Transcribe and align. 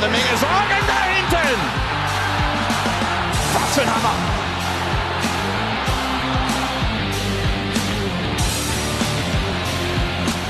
eine 0.00 0.12
Menge 0.12 0.36
Sorgen 0.38 0.80
da 0.86 1.00
hinten. 1.10 1.58
Was 3.54 3.74
für 3.74 3.82
ein 3.82 3.94
Hammer. 3.94 4.14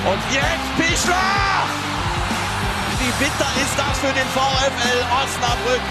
Und 0.04 0.22
jetzt 0.32 0.68
Pischler! 0.76 1.14
Wie 2.98 3.24
bitter 3.24 3.50
ist 3.62 3.78
das 3.78 3.98
für 3.98 4.12
den 4.12 4.28
VfL 4.28 5.00
Osnabrück? 5.22 5.82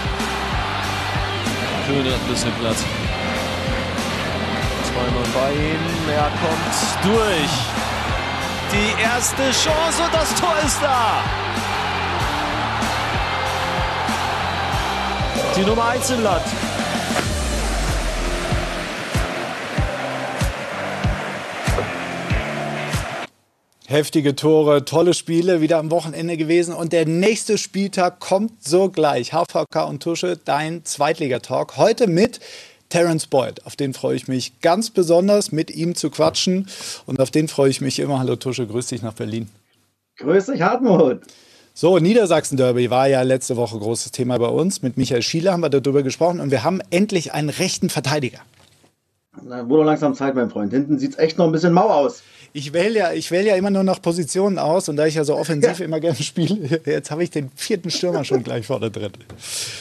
Köhne 1.86 2.12
hat 2.12 2.20
ein 2.20 2.28
bisschen 2.28 2.52
Platz. 2.60 2.84
Zweimal 4.84 5.28
bei 5.34 5.52
ihm, 5.52 6.08
er 6.08 6.30
kommt 6.42 6.76
durch. 7.02 7.50
Die 8.70 9.02
erste 9.02 9.42
Chance 9.50 10.02
und 10.04 10.14
das 10.14 10.34
Tor 10.34 10.54
ist 10.64 10.78
da. 10.82 11.22
Die 15.58 15.64
Nummer 15.64 15.86
1 15.88 16.10
im 16.10 16.22
Land. 16.22 16.44
Heftige 23.88 24.36
Tore, 24.36 24.84
tolle 24.84 25.14
Spiele 25.14 25.60
wieder 25.60 25.78
am 25.78 25.90
Wochenende 25.90 26.36
gewesen 26.36 26.72
und 26.74 26.92
der 26.92 27.06
nächste 27.06 27.58
Spieltag 27.58 28.20
kommt 28.20 28.62
sogleich. 28.62 29.32
HVK 29.32 29.88
und 29.88 30.00
Tusche, 30.00 30.36
dein 30.36 30.84
Zweitligatalk. 30.84 31.76
Heute 31.76 32.06
mit 32.06 32.38
Terence 32.88 33.26
Boyd. 33.26 33.66
Auf 33.66 33.74
den 33.74 33.94
freue 33.94 34.14
ich 34.14 34.28
mich 34.28 34.60
ganz 34.60 34.90
besonders, 34.90 35.50
mit 35.50 35.72
ihm 35.72 35.96
zu 35.96 36.10
quatschen. 36.10 36.68
Und 37.04 37.20
auf 37.20 37.32
den 37.32 37.48
freue 37.48 37.70
ich 37.70 37.80
mich 37.80 37.98
immer. 37.98 38.20
Hallo 38.20 38.36
Tusche, 38.36 38.64
grüß 38.64 38.86
dich 38.86 39.02
nach 39.02 39.14
Berlin. 39.14 39.48
Grüß 40.18 40.46
dich, 40.46 40.62
Hartmut. 40.62 41.22
So, 41.80 41.96
Niedersachsen-Derby 41.96 42.90
war 42.90 43.06
ja 43.06 43.22
letzte 43.22 43.56
Woche 43.56 43.78
großes 43.78 44.10
Thema 44.10 44.36
bei 44.38 44.48
uns. 44.48 44.82
Mit 44.82 44.96
Michael 44.96 45.22
Schiele 45.22 45.52
haben 45.52 45.60
wir 45.60 45.68
darüber 45.68 46.02
gesprochen 46.02 46.40
und 46.40 46.50
wir 46.50 46.64
haben 46.64 46.80
endlich 46.90 47.34
einen 47.34 47.50
rechten 47.50 47.88
Verteidiger. 47.88 48.40
Na, 49.44 49.68
wurde 49.68 49.84
langsam 49.84 50.12
Zeit, 50.16 50.34
mein 50.34 50.50
Freund. 50.50 50.72
Hinten 50.72 50.98
sieht 50.98 51.12
es 51.12 51.18
echt 51.20 51.38
noch 51.38 51.44
ein 51.46 51.52
bisschen 51.52 51.72
mau 51.72 51.88
aus. 51.88 52.24
Ich 52.52 52.72
wähle 52.72 52.98
ja, 52.98 53.12
ich 53.12 53.30
wähle 53.30 53.50
ja 53.50 53.54
immer 53.54 53.70
nur 53.70 53.84
nach 53.84 54.02
Positionen 54.02 54.58
aus 54.58 54.88
und 54.88 54.96
da 54.96 55.06
ich 55.06 55.14
ja 55.14 55.22
so 55.22 55.36
offensiv 55.36 55.78
ja. 55.78 55.84
immer 55.84 56.00
gerne 56.00 56.16
spiele, 56.16 56.80
jetzt 56.84 57.12
habe 57.12 57.22
ich 57.22 57.30
den 57.30 57.48
vierten 57.54 57.90
Stürmer 57.92 58.24
schon 58.24 58.42
gleich 58.42 58.66
vorne 58.66 58.90
drin. 58.90 59.12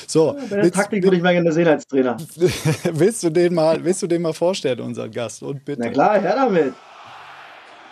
So, 0.06 0.38
ja, 0.38 0.52
willst, 0.52 0.76
Taktik 0.76 1.04
würde 1.04 1.18
ich 1.18 1.24
mal 1.24 1.34
gerne 1.34 1.52
sehen 1.52 1.68
als 1.68 1.88
Trainer. 1.88 2.16
willst 2.92 3.24
du 3.24 3.32
den 3.32 3.56
mal, 3.56 3.84
willst 3.84 4.04
du 4.04 4.08
den 4.08 4.22
mal 4.22 4.34
vorstellen, 4.34 4.82
unseren 4.82 5.10
Gast? 5.10 5.42
Und 5.42 5.66
bitte. 5.66 5.82
Na 5.82 5.90
klar, 5.90 6.22
her 6.22 6.36
damit. 6.36 6.76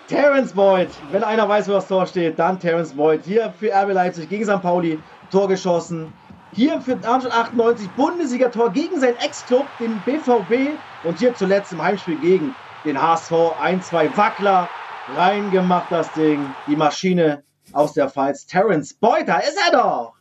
Terence 0.08 0.54
Boyd, 0.54 0.90
wenn 1.12 1.24
einer 1.24 1.50
weiß, 1.50 1.68
wo 1.68 1.72
das 1.74 1.88
Tor 1.88 2.06
steht, 2.06 2.38
dann 2.38 2.60
Terence 2.60 2.94
Boyd. 2.94 3.22
Hier 3.26 3.52
für 3.60 3.74
RB 3.74 3.92
Leipzig 3.92 4.30
gegen 4.30 4.46
St. 4.46 4.62
Pauli, 4.62 5.00
Tor 5.32 5.48
geschossen. 5.48 6.14
Hier 6.54 6.80
für 6.80 6.96
Darmstadt 6.96 7.34
98, 7.34 7.90
Bundesliga-Tor 7.98 8.72
gegen 8.72 9.00
seinen 9.00 9.18
Ex-Club, 9.18 9.66
den 9.80 10.00
BVB. 10.06 10.78
Und 11.04 11.18
hier 11.18 11.34
zuletzt 11.34 11.74
im 11.74 11.82
Heimspiel 11.82 12.18
gegen 12.20 12.54
den 12.86 13.02
HSV. 13.02 13.34
Ein, 13.60 13.82
zwei 13.82 14.16
Wackler 14.16 14.70
reingemacht, 15.16 15.92
das 15.92 16.12
Ding. 16.14 16.54
Die 16.68 16.76
Maschine 16.76 17.44
aus 17.74 17.94
der 17.94 18.08
Pfalz. 18.08 18.46
Terence 18.46 18.94
Boyd, 18.94 19.28
da 19.28 19.40
ist 19.40 19.58
er 19.66 19.72
doch. 19.76 20.14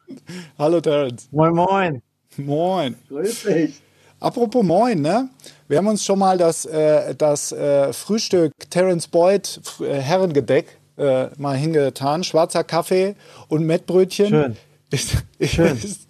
Hallo 0.58 0.80
Terence. 0.80 1.28
Moin, 1.30 1.54
moin. 1.54 2.02
Moin. 2.38 2.96
Grüß 3.08 3.42
dich. 3.44 3.82
Apropos 4.20 4.62
Moin, 4.62 5.00
ne? 5.00 5.28
Wir 5.68 5.78
haben 5.78 5.86
uns 5.86 6.04
schon 6.04 6.18
mal 6.18 6.38
das, 6.38 6.64
äh, 6.64 7.14
das 7.14 7.52
äh, 7.52 7.92
Frühstück 7.92 8.52
Terence 8.70 9.08
Boyd 9.08 9.60
äh, 9.80 9.94
Herrengedeck 9.94 10.78
äh, 10.96 11.26
mal 11.36 11.56
hingetan. 11.56 12.24
Schwarzer 12.24 12.64
Kaffee 12.64 13.16
und 13.48 13.64
Mettbrötchen. 13.64 14.28
Schön. 14.28 14.56
Ist, 14.90 15.24
Schön. 15.40 15.76
Ist, 15.76 16.08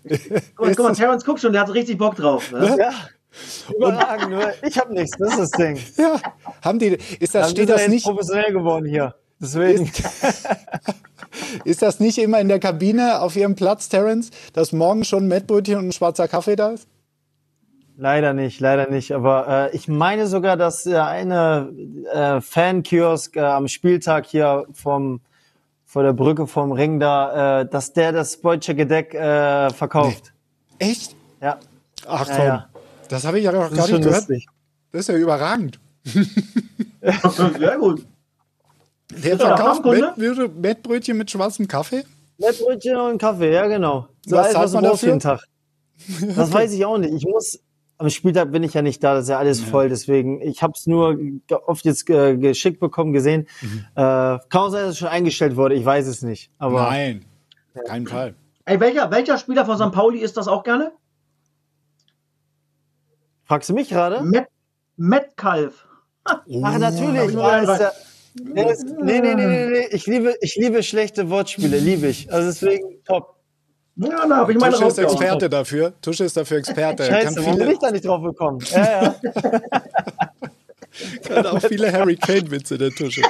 guck, 0.56 0.66
mal, 0.66 0.74
guck 0.74 0.86
mal, 0.86 0.94
Terence 0.94 1.24
guck 1.24 1.38
schon, 1.38 1.52
der 1.52 1.62
hat 1.62 1.72
richtig 1.72 1.96
Bock 1.98 2.16
drauf. 2.16 2.52
Ne? 2.52 2.76
Ja. 2.78 2.92
Überragend, 3.74 4.30
nur 4.30 4.52
ich 4.62 4.78
habe 4.78 4.92
nichts, 4.92 5.16
das 5.18 5.30
ist 5.30 5.38
das 5.38 5.50
Ding. 5.52 5.78
Ja, 5.96 6.20
haben 6.62 6.78
die, 6.78 6.98
ist 7.18 7.34
das, 7.34 7.46
Dann 7.46 7.50
steht 7.50 7.68
das 7.68 7.80
jetzt 7.80 7.90
nicht, 7.90 8.04
professionell 8.04 8.52
geworden 8.52 8.86
hier. 8.86 9.14
Deswegen. 9.40 9.90
ist 11.64 11.82
das 11.82 11.98
nicht 11.98 12.18
immer 12.18 12.40
in 12.40 12.48
der 12.48 12.60
Kabine 12.60 13.20
auf 13.20 13.34
ihrem 13.34 13.56
Platz, 13.56 13.88
Terence, 13.88 14.30
dass 14.52 14.72
morgen 14.72 15.04
schon 15.04 15.26
Mettbrötchen 15.26 15.78
und 15.78 15.88
ein 15.88 15.92
schwarzer 15.92 16.28
Kaffee 16.28 16.56
da 16.56 16.70
ist? 16.70 16.86
Leider 17.96 18.32
nicht, 18.32 18.58
leider 18.60 18.90
nicht. 18.90 19.12
Aber 19.12 19.70
äh, 19.72 19.76
ich 19.76 19.86
meine 19.88 20.26
sogar, 20.26 20.56
dass 20.56 20.84
äh, 20.86 20.96
eine 20.96 21.72
äh, 22.12 22.40
Fan-Kiosk 22.40 23.36
äh, 23.36 23.40
am 23.40 23.68
Spieltag 23.68 24.26
hier 24.26 24.66
vom 24.72 25.20
vor 25.84 26.02
der 26.02 26.12
Brücke 26.12 26.48
vom 26.48 26.72
Ring 26.72 26.98
da, 26.98 27.60
äh, 27.60 27.66
dass 27.68 27.92
der 27.92 28.10
das 28.10 28.36
Beutsche 28.38 28.74
Gedeck 28.74 29.14
äh, 29.14 29.70
verkauft. 29.70 30.32
Nee. 30.80 30.90
Echt? 30.90 31.14
Ja. 31.40 31.58
Ach 32.08 32.26
Ja, 32.28 32.34
komm, 32.36 32.44
ja. 32.46 32.68
das 33.08 33.24
habe 33.24 33.38
ich 33.38 33.44
ja 33.44 33.52
noch 33.52 33.68
Das 33.68 33.78
gar 33.78 33.86
nicht 33.86 33.98
gehört. 34.02 34.16
lustig. 34.28 34.46
Das 34.90 35.02
ist 35.02 35.08
ja 35.08 35.14
überragend. 35.16 35.78
Sehr 36.04 37.78
gut. 37.78 38.04
Der 39.10 39.38
verkauft 39.38 39.84
Mettbrötchen 40.60 41.16
mit 41.16 41.30
schwarzem 41.30 41.68
Kaffee? 41.68 42.04
Mettbrötchen 42.38 42.96
und 42.96 43.18
Kaffee, 43.18 43.52
ja 43.52 43.66
genau. 43.68 44.08
So 44.26 44.36
Was 44.36 44.46
alles, 44.46 44.56
was 44.58 44.72
man 44.72 44.84
dafür? 44.84 45.08
jeden 45.08 45.20
Tag. 45.20 45.44
Das 46.34 46.52
weiß 46.52 46.72
ich 46.72 46.84
auch 46.84 46.98
nicht. 46.98 47.14
Ich 47.14 47.24
muss, 47.24 47.60
am 47.98 48.10
Spieltag 48.10 48.50
bin 48.50 48.62
ich 48.62 48.74
ja 48.74 48.82
nicht 48.82 49.02
da, 49.02 49.14
das 49.14 49.24
ist 49.24 49.30
ja 49.30 49.38
alles 49.38 49.60
voll, 49.60 49.88
deswegen, 49.88 50.40
ich 50.42 50.62
habe 50.62 50.72
es 50.76 50.86
nur 50.86 51.18
oft 51.66 51.84
jetzt 51.84 52.08
äh, 52.10 52.36
geschickt 52.36 52.80
bekommen, 52.80 53.12
gesehen. 53.12 53.46
Mhm. 53.60 53.86
Äh, 53.94 53.96
kann 53.96 54.40
auch 54.52 54.70
sein, 54.70 54.82
dass 54.82 54.92
es 54.92 54.98
schon 54.98 55.08
eingestellt 55.08 55.56
wurde, 55.56 55.74
ich 55.74 55.84
weiß 55.84 56.06
es 56.06 56.22
nicht. 56.22 56.50
Aber 56.58 56.82
Nein, 56.82 57.24
keinen 57.86 58.06
Fall. 58.06 58.34
Ey, 58.64 58.80
welcher, 58.80 59.10
welcher 59.10 59.38
Spieler 59.38 59.64
von 59.64 59.76
St. 59.76 59.92
Pauli 59.92 60.18
ist 60.18 60.36
das 60.36 60.48
auch 60.48 60.64
gerne? 60.64 60.92
fragst 63.44 63.68
du 63.68 63.74
mich 63.74 63.88
gerade? 63.88 64.22
Met, 64.22 64.46
Metcalf. 64.96 65.86
Ach, 66.24 66.42
natürlich. 66.46 67.36
Oh, 67.36 67.40
Ja, 67.40 67.58
ist 67.58 67.80
ja, 67.80 67.92
der 68.34 68.70
ist, 68.70 68.84
nee, 68.84 69.20
nee, 69.20 69.34
nee, 69.34 69.46
nee, 69.46 69.66
nee. 69.66 69.86
Ich 69.92 70.06
liebe, 70.06 70.34
ich 70.40 70.56
liebe 70.56 70.82
schlechte 70.82 71.30
Wortspiele, 71.30 71.78
liebe 71.78 72.08
ich. 72.08 72.32
Also 72.32 72.48
deswegen 72.48 73.04
top. 73.04 73.33
Ja, 73.96 74.26
da 74.26 74.36
habe 74.36 74.52
ich 74.52 74.58
meine 74.58 74.74
Tusche 74.74 74.86
ist. 74.88 74.98
Experte 74.98 75.48
dafür. 75.48 75.92
Tusche 76.02 76.24
ist 76.24 76.36
dafür 76.36 76.58
Experte. 76.58 77.04
Er 77.04 77.10
Scheiße, 77.10 77.34
kann, 77.34 77.36
warum 77.44 77.52
bin 77.58 77.60
viele, 77.62 77.72
ich 77.74 77.78
da 77.78 77.90
nicht 77.92 78.04
drauf 78.04 78.22
gekommen? 78.22 78.58
Ja, 78.72 79.02
ja. 79.04 79.14
kann 81.28 81.46
auch 81.46 81.60
viele 81.60 81.92
Harry 81.92 82.16
Kane-Witze, 82.16 82.76
der 82.78 82.90
Tusche. 82.90 83.22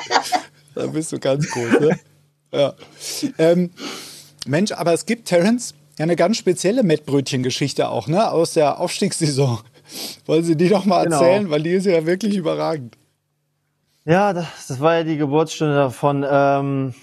Da 0.75 0.87
bist 0.87 1.13
du 1.13 1.19
ganz 1.19 1.51
groß, 1.51 1.81
ne? 1.81 1.99
Ja. 2.53 2.73
Ähm, 3.39 3.71
Mensch, 4.47 4.73
aber 4.73 4.93
es 4.93 5.07
gibt, 5.07 5.27
Terence, 5.29 5.75
ja 5.99 6.05
eine 6.05 6.17
ganz 6.17 6.37
spezielle 6.39 6.83
Mettbrötchen-Geschichte 6.83 7.89
auch, 7.89 8.07
ne? 8.09 8.31
Aus 8.31 8.55
der 8.55 8.81
Aufstiegssaison. 8.81 9.59
Wollen 10.27 10.45
Sie 10.45 10.57
die 10.57 10.69
doch 10.69 10.85
mal 10.85 11.05
Genau. 11.05 11.21
erzählen? 11.21 11.51
Weil 11.51 11.63
die 11.63 11.71
ist 11.73 11.87
ja 11.87 12.05
wirklich 12.07 12.37
überragend. 12.37 12.97
Ja, 14.07 14.33
das, 14.33 14.47
das 14.69 14.81
war 14.81 14.97
ja 14.97 15.05
die 15.05 15.17
Geburtsstunde 15.17 15.75
davon. 15.75 16.25
Ähm, 16.29 16.95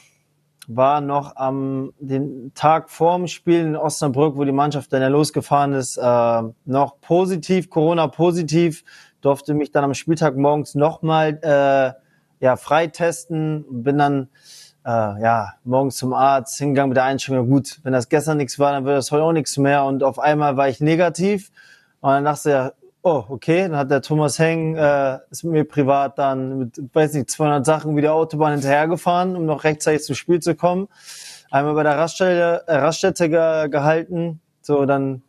war 0.67 1.01
noch 1.01 1.35
am 1.35 1.93
den 1.99 2.53
Tag 2.53 2.89
vorm 2.89 3.27
Spiel 3.27 3.61
in 3.61 3.75
Osnabrück, 3.75 4.35
wo 4.35 4.43
die 4.43 4.51
Mannschaft 4.51 4.93
dann 4.93 5.01
ja 5.01 5.07
losgefahren 5.07 5.73
ist, 5.73 5.97
äh, 5.97 6.41
noch 6.65 7.01
positiv, 7.01 7.69
Corona 7.69 8.07
positiv, 8.07 8.83
durfte 9.21 9.53
mich 9.53 9.71
dann 9.71 9.83
am 9.83 9.93
Spieltag 9.93 10.37
morgens 10.37 10.75
nochmal 10.75 11.39
äh, 11.41 12.45
ja, 12.45 12.55
freitesten, 12.55 13.65
bin 13.69 13.97
dann 13.97 14.29
äh, 14.85 14.89
ja, 15.21 15.53
morgens 15.63 15.97
zum 15.97 16.13
Arzt 16.13 16.57
hingegangen 16.57 16.89
mit 16.89 16.97
der 16.97 17.05
Einstellung, 17.05 17.49
gut, 17.49 17.79
wenn 17.83 17.93
das 17.93 18.09
gestern 18.09 18.37
nichts 18.37 18.57
war, 18.57 18.71
dann 18.71 18.85
wird 18.85 18.97
das 18.97 19.11
heute 19.11 19.23
auch 19.23 19.31
nichts 19.31 19.57
mehr. 19.57 19.85
Und 19.85 20.03
auf 20.03 20.19
einmal 20.19 20.57
war 20.57 20.67
ich 20.69 20.79
negativ. 20.79 21.51
Und 21.99 22.11
dann 22.11 22.25
dachte 22.25 22.73
ich, 22.75 22.80
oh, 23.03 23.25
okay, 23.29 23.63
dann 23.63 23.75
hat 23.75 23.91
der 23.91 24.01
Thomas 24.01 24.39
Heng, 24.39 24.75
äh, 24.75 25.19
ist 25.29 25.43
mit 25.43 25.53
mir 25.53 25.63
privat 25.63 26.17
dann 26.17 26.57
mit, 26.57 26.81
weiß 26.93 27.13
nicht, 27.13 27.31
200 27.31 27.65
Sachen 27.65 27.95
wieder 27.95 28.13
Autobahn 28.13 28.53
hinterhergefahren, 28.53 29.35
um 29.35 29.45
noch 29.45 29.63
rechtzeitig 29.63 30.03
zum 30.03 30.15
Spiel 30.15 30.39
zu 30.39 30.55
kommen. 30.55 30.87
Einmal 31.49 31.73
bei 31.73 31.83
der 31.83 31.97
Raststätte, 31.97 32.63
äh, 32.67 32.75
Raststätte 32.75 33.29
ge 33.29 33.69
gehalten, 33.69 34.39
so 34.61 34.85
dann 34.85 35.23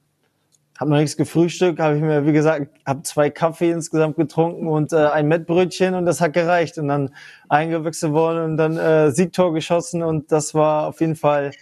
hab 0.78 0.88
noch 0.88 0.96
nichts 0.96 1.16
gefrühstückt, 1.16 1.78
habe 1.78 1.96
ich 1.96 2.02
mir, 2.02 2.26
wie 2.26 2.32
gesagt, 2.32 2.68
habe 2.86 3.02
zwei 3.02 3.30
Kaffee 3.30 3.70
insgesamt 3.70 4.16
getrunken 4.16 4.66
und 4.66 4.92
äh, 4.92 5.06
ein 5.06 5.28
Mettbrötchen 5.28 5.94
und 5.94 6.06
das 6.06 6.20
hat 6.20 6.32
gereicht. 6.32 6.76
Und 6.78 6.88
dann 6.88 7.14
eingewechselt 7.48 8.12
worden 8.12 8.42
und 8.42 8.56
dann 8.56 8.76
äh, 8.76 9.12
Siegtor 9.12 9.54
geschossen 9.54 10.02
und 10.02 10.32
das 10.32 10.54
war 10.54 10.88
auf 10.88 11.00
jeden 11.00 11.14
Fall, 11.14 11.52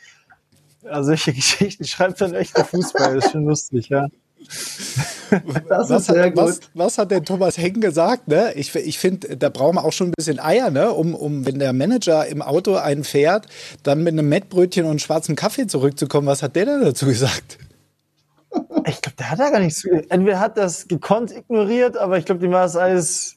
also 0.84 1.08
solche 1.08 1.32
Geschichten 1.34 1.84
schreibt 1.84 2.20
dann 2.20 2.34
echter 2.34 2.64
Fußball, 2.64 3.16
das 3.16 3.26
ist 3.26 3.32
schon 3.32 3.44
lustig, 3.44 3.90
ja. 3.90 4.06
Das 5.68 5.88
Was 5.90 6.08
hat, 6.08 6.36
was, 6.36 6.60
was 6.74 6.98
hat 6.98 7.10
der 7.12 7.22
Thomas 7.22 7.56
Hengen 7.56 7.80
gesagt? 7.80 8.26
Ne? 8.26 8.52
Ich, 8.56 8.74
ich 8.74 8.98
finde, 8.98 9.36
da 9.36 9.48
brauchen 9.48 9.76
wir 9.76 9.84
auch 9.84 9.92
schon 9.92 10.08
ein 10.08 10.14
bisschen 10.16 10.40
Eier, 10.40 10.70
ne? 10.70 10.90
um, 10.90 11.14
um, 11.14 11.46
wenn 11.46 11.60
der 11.60 11.72
Manager 11.72 12.26
im 12.26 12.42
Auto 12.42 12.74
einen 12.74 13.04
fährt, 13.04 13.46
dann 13.84 14.02
mit 14.02 14.12
einem 14.14 14.28
Mettbrötchen 14.28 14.86
und 14.86 15.00
schwarzem 15.00 15.36
Kaffee 15.36 15.68
zurückzukommen. 15.68 16.26
Was 16.26 16.42
hat 16.42 16.56
der 16.56 16.66
denn 16.66 16.80
dazu 16.80 17.06
gesagt? 17.06 17.58
Ich 18.86 19.00
glaube, 19.00 19.16
der 19.18 19.30
hat 19.30 19.38
da 19.38 19.50
gar 19.50 19.60
nichts. 19.60 19.84
Entweder 19.84 20.40
hat 20.40 20.56
das 20.56 20.88
gekonnt 20.88 21.30
ignoriert, 21.30 21.96
aber 21.96 22.18
ich 22.18 22.24
glaube, 22.24 22.40
dem 22.40 22.50
war 22.50 22.62
das 22.62 22.76
alles. 22.76 23.36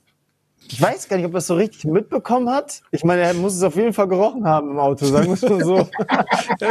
Ich 0.70 0.82
weiß 0.82 1.08
gar 1.10 1.18
nicht, 1.18 1.26
ob 1.26 1.34
er 1.34 1.40
es 1.40 1.48
so 1.48 1.56
richtig 1.56 1.86
mitbekommen 1.86 2.50
hat. 2.50 2.82
Ich 2.92 3.04
meine, 3.04 3.22
er 3.22 3.34
muss 3.36 3.54
es 3.54 3.62
auf 3.62 3.76
jeden 3.76 3.94
Fall 3.94 4.08
gerochen 4.08 4.48
haben 4.48 4.72
im 4.72 4.80
Auto, 4.80 5.06
sagen 5.06 5.28
wir 5.28 5.34
es 5.34 5.42
mal 5.44 5.64
so. 5.64 5.88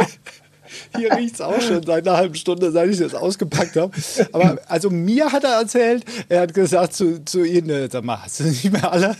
hier 0.97 1.11
riecht 1.15 1.35
es 1.35 1.41
auch 1.41 1.59
schon 1.61 1.83
seit 1.83 2.07
einer 2.07 2.17
halben 2.17 2.35
Stunde, 2.35 2.71
seit 2.71 2.89
ich 2.89 2.99
das 2.99 3.13
ausgepackt 3.15 3.75
habe. 3.75 3.91
Aber 4.31 4.57
also 4.67 4.89
mir 4.89 5.31
hat 5.31 5.43
er 5.43 5.59
erzählt, 5.59 6.05
er 6.29 6.41
hat 6.41 6.53
gesagt 6.53 6.93
zu, 6.93 7.23
zu 7.25 7.43
Ihnen, 7.43 7.89
sag 7.89 8.03
mal, 8.03 8.21
hast 8.23 8.39
du 8.39 8.43
nicht 8.45 8.71
mehr 8.71 8.91
alle? 8.91 9.15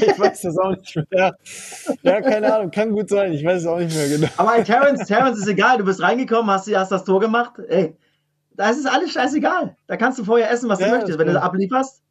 ich 0.00 0.18
weiß 0.18 0.42
das 0.42 0.58
auch 0.58 0.70
nicht 0.70 0.98
mehr. 1.10 1.36
Ja, 2.02 2.20
keine 2.20 2.52
Ahnung, 2.52 2.70
kann 2.70 2.90
gut 2.90 3.08
sein. 3.08 3.32
Ich 3.32 3.44
weiß 3.44 3.60
es 3.62 3.66
auch 3.66 3.78
nicht 3.78 3.94
mehr 3.96 4.08
genau. 4.08 4.28
Aber 4.36 4.56
ey, 4.56 4.64
Terrence, 4.64 5.06
Terrence 5.06 5.38
ist 5.38 5.46
egal. 5.46 5.78
Du 5.78 5.84
bist 5.84 6.00
reingekommen, 6.02 6.50
hast, 6.50 6.68
hast 6.74 6.90
das 6.90 7.04
Tor 7.04 7.20
gemacht. 7.20 7.52
Ey, 7.68 7.94
da 8.56 8.70
ist 8.70 8.78
es 8.78 8.86
alles 8.86 9.12
scheißegal. 9.12 9.76
Da 9.86 9.96
kannst 9.96 10.18
du 10.18 10.24
vorher 10.24 10.50
essen, 10.50 10.68
was 10.68 10.80
Ja, 10.80 10.86
du 10.86 10.92
möchtest. 10.96 11.18
Wenn 11.18 11.26
du 11.26 11.32
stimmt. 11.34 11.44
ablieferst, 11.44 12.02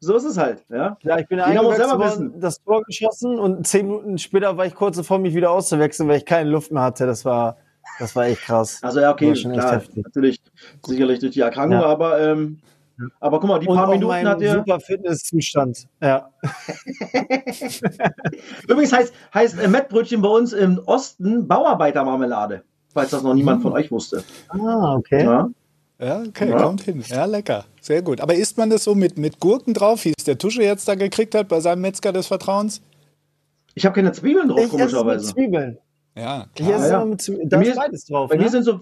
so 0.00 0.16
ist 0.16 0.24
es 0.24 0.38
halt. 0.38 0.64
Ja, 0.70 0.96
Ja, 1.02 1.18
ich 1.18 1.28
bin 1.28 1.38
selber 1.38 1.64
worden, 1.68 2.00
wissen. 2.00 2.40
das 2.40 2.62
Tor 2.62 2.82
geschossen 2.84 3.38
und 3.38 3.66
zehn 3.66 3.86
Minuten 3.86 4.18
später 4.18 4.56
war 4.56 4.66
ich 4.66 4.74
kurz 4.74 4.96
davor, 4.96 5.18
mich 5.18 5.34
wieder 5.34 5.50
auszuwechseln, 5.50 6.08
weil 6.08 6.18
ich 6.18 6.26
keine 6.26 6.48
Luft 6.50 6.72
mehr 6.72 6.82
hatte. 6.82 7.06
Das 7.06 7.24
war, 7.24 7.56
das 7.98 8.14
war 8.16 8.26
echt 8.26 8.42
krass. 8.42 8.78
Also 8.82 9.00
ja, 9.00 9.12
okay, 9.12 9.32
klar, 9.32 9.82
natürlich, 9.96 10.40
sicherlich 10.84 11.20
durch 11.20 11.32
die 11.32 11.40
Erkrankung, 11.40 11.80
Ja. 11.80 11.86
aber, 11.86 12.20
ähm, 12.20 12.58
aber 13.20 13.40
guck 13.40 13.48
mal, 13.48 13.58
die 13.58 13.66
Und 13.66 13.76
paar 13.76 13.88
auch 13.88 13.92
Minuten 13.92 14.28
hat 14.28 14.42
er. 14.42 14.56
super 14.58 14.78
Fitnesszustand. 14.80 15.86
Ja. 16.02 16.30
Übrigens 18.68 18.92
heißt, 18.92 19.12
heißt 19.34 19.58
äh, 19.58 19.68
Mettbrötchen 19.68 20.22
bei 20.22 20.28
uns 20.28 20.52
im 20.52 20.78
Osten 20.86 21.46
Bauarbeitermarmelade, 21.48 22.62
falls 22.92 23.10
das 23.10 23.22
noch 23.22 23.34
niemand 23.34 23.62
von 23.62 23.72
euch 23.72 23.90
wusste. 23.90 24.22
Ah, 24.48 24.94
okay. 24.96 25.24
Ja? 25.24 25.48
Ja, 25.98 26.22
okay, 26.26 26.50
Ja. 26.50 26.62
kommt 26.62 26.82
hin. 26.82 27.02
Ja, 27.06 27.24
lecker. 27.26 27.64
Sehr 27.80 28.02
gut. 28.02 28.20
Aber 28.20 28.34
isst 28.34 28.58
man 28.58 28.68
das 28.70 28.84
so 28.84 28.94
mit, 28.94 29.16
mit 29.18 29.40
Gurken 29.40 29.72
drauf, 29.74 30.04
wie 30.04 30.12
es 30.16 30.24
der 30.24 30.36
Tusche 30.38 30.62
jetzt 30.62 30.86
da 30.88 30.94
gekriegt 30.94 31.34
hat 31.34 31.48
bei 31.48 31.60
seinem 31.60 31.80
Metzger 31.82 32.12
des 32.12 32.26
Vertrauens? 32.26 32.80
Ich 33.74 33.86
habe 33.86 33.94
keine 33.94 34.12
Zwiebeln 34.12 34.48
drauf, 34.48 34.58
Ich 34.58 34.64
esse 34.66 34.72
mit 34.76 34.80
komischerweise. 34.90 35.32
Zwiebeln. 35.34 35.78
Ja, 36.16 36.46
Ich 36.54 36.64
klar. 36.66 36.78
esse 36.80 36.88
ja. 36.90 36.96
immer 36.96 37.06
mit 37.06 37.22
Zwiebeln. 37.22 37.48
Bei 37.48 37.56
Da 37.56 37.58
mir 37.58 37.64
ist 37.64 37.70
ist- 37.70 37.76
beides 37.78 38.04
drauf. 38.06 38.28
Bei 38.30 38.36
mir 38.36 38.42
Ne? 38.44 38.50
sind 38.50 38.64
so, 38.64 38.80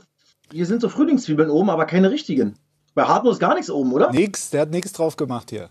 hier 0.53 0.67
sind 0.67 0.81
so 0.81 0.89
Frühlingszwiebeln 0.89 1.51
oben, 1.51 1.71
aber 1.71 1.85
keine 1.87 2.11
richtigen. 2.11 2.55
Bei 2.95 3.05
Hartmut 3.05 3.35
ist 3.35 3.39
gar 3.39 3.55
nichts 3.55 3.71
oben, 3.71 3.93
oder? 3.93 4.11
Nix, 4.13 4.51
der 4.51 4.63
hat 4.63 4.71
nichts 4.71 4.93
drauf 4.93 5.17
gemacht 5.17 5.51
hier. 5.51 5.69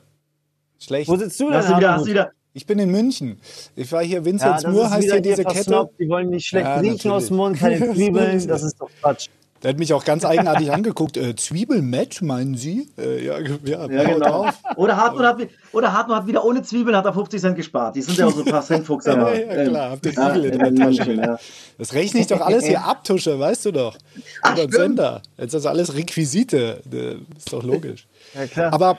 Schlecht. 0.79 1.09
Wo 1.09 1.15
sitzt 1.17 1.39
du 1.39 1.45
denn? 1.45 1.55
Hast 1.55 1.69
du 1.69 1.77
wieder, 1.77 1.93
hast 1.93 2.05
du 2.05 2.09
wieder, 2.11 2.31
Ich 2.53 2.65
bin 2.65 2.79
in 2.79 2.89
München. 2.91 3.39
Ich 3.75 3.91
war 3.91 4.03
hier, 4.03 4.21
ja, 4.23 4.31
das 4.53 4.63
Mur 4.65 4.85
ist 4.85 4.91
heißt 4.91 5.11
hier 5.11 5.21
diese 5.21 5.43
Kette. 5.43 5.89
Die 5.99 6.07
wollen 6.07 6.29
nicht 6.29 6.45
schlecht 6.47 6.65
Ja, 6.65 6.77
riechen 6.79 7.11
aus 7.11 7.27
dem 7.27 7.37
Mund, 7.37 7.59
natürlich. 7.61 7.79
keine 7.81 7.93
Zwiebeln. 7.95 8.47
Das 8.47 8.63
ist 8.63 8.79
doch 8.79 8.89
Quatsch. 9.01 9.27
Der 9.63 9.69
hat 9.69 9.79
mich 9.79 9.93
auch 9.93 10.05
ganz 10.05 10.23
eigenartig 10.25 10.71
angeguckt. 10.73 11.17
Äh, 11.17 11.35
Zwiebelmatch, 11.35 12.21
meinen 12.21 12.55
Sie? 12.55 12.89
Äh, 12.97 13.25
ja, 13.25 13.39
ja, 13.39 13.89
ja, 13.89 14.03
genau. 14.03 14.49
Oder 14.75 14.97
Hartmut, 14.97 15.23
hat, 15.23 15.37
oder 15.71 15.93
Hartmut 15.93 16.17
hat 16.17 16.27
wieder 16.27 16.45
ohne 16.45 16.61
Zwiebeln 16.63 16.95
hat 16.95 17.05
er 17.05 17.13
50 17.13 17.41
Cent 17.41 17.55
gespart. 17.55 17.95
Die 17.95 18.01
sind 18.01 18.17
ja 18.17 18.27
auch 18.27 18.31
so 18.31 18.43
ein 18.43 18.51
paar 18.51 18.61
Centfuchs. 18.61 19.05
Ja, 19.07 19.13
aber, 19.13 19.39
ja, 19.39 19.65
klar, 19.65 19.91
habt 19.91 20.05
ihr 20.05 20.11
ja, 20.11 20.35
Igel 20.35 20.45
in 20.45 20.59
der 20.59 20.75
Tasche. 20.75 21.13
Ja. 21.13 21.39
Das 21.77 21.93
rechne 21.93 22.19
ich 22.19 22.27
doch 22.27 22.41
alles 22.41 22.65
hier 22.65 22.83
ab, 22.83 23.03
Tusche, 23.03 23.39
weißt 23.39 23.65
du 23.65 23.71
doch. 23.71 23.97
Ach, 24.41 24.53
stimmt. 24.53 24.73
Sender. 24.73 25.21
Jetzt 25.37 25.53
ist 25.53 25.53
das 25.53 25.65
alles 25.65 25.95
Requisite. 25.95 26.81
Äh, 26.91 27.15
Ist 27.37 27.53
doch 27.53 27.63
logisch. 27.63 28.07
Ja, 28.35 28.47
klar. 28.47 28.73
Aber 28.73 28.97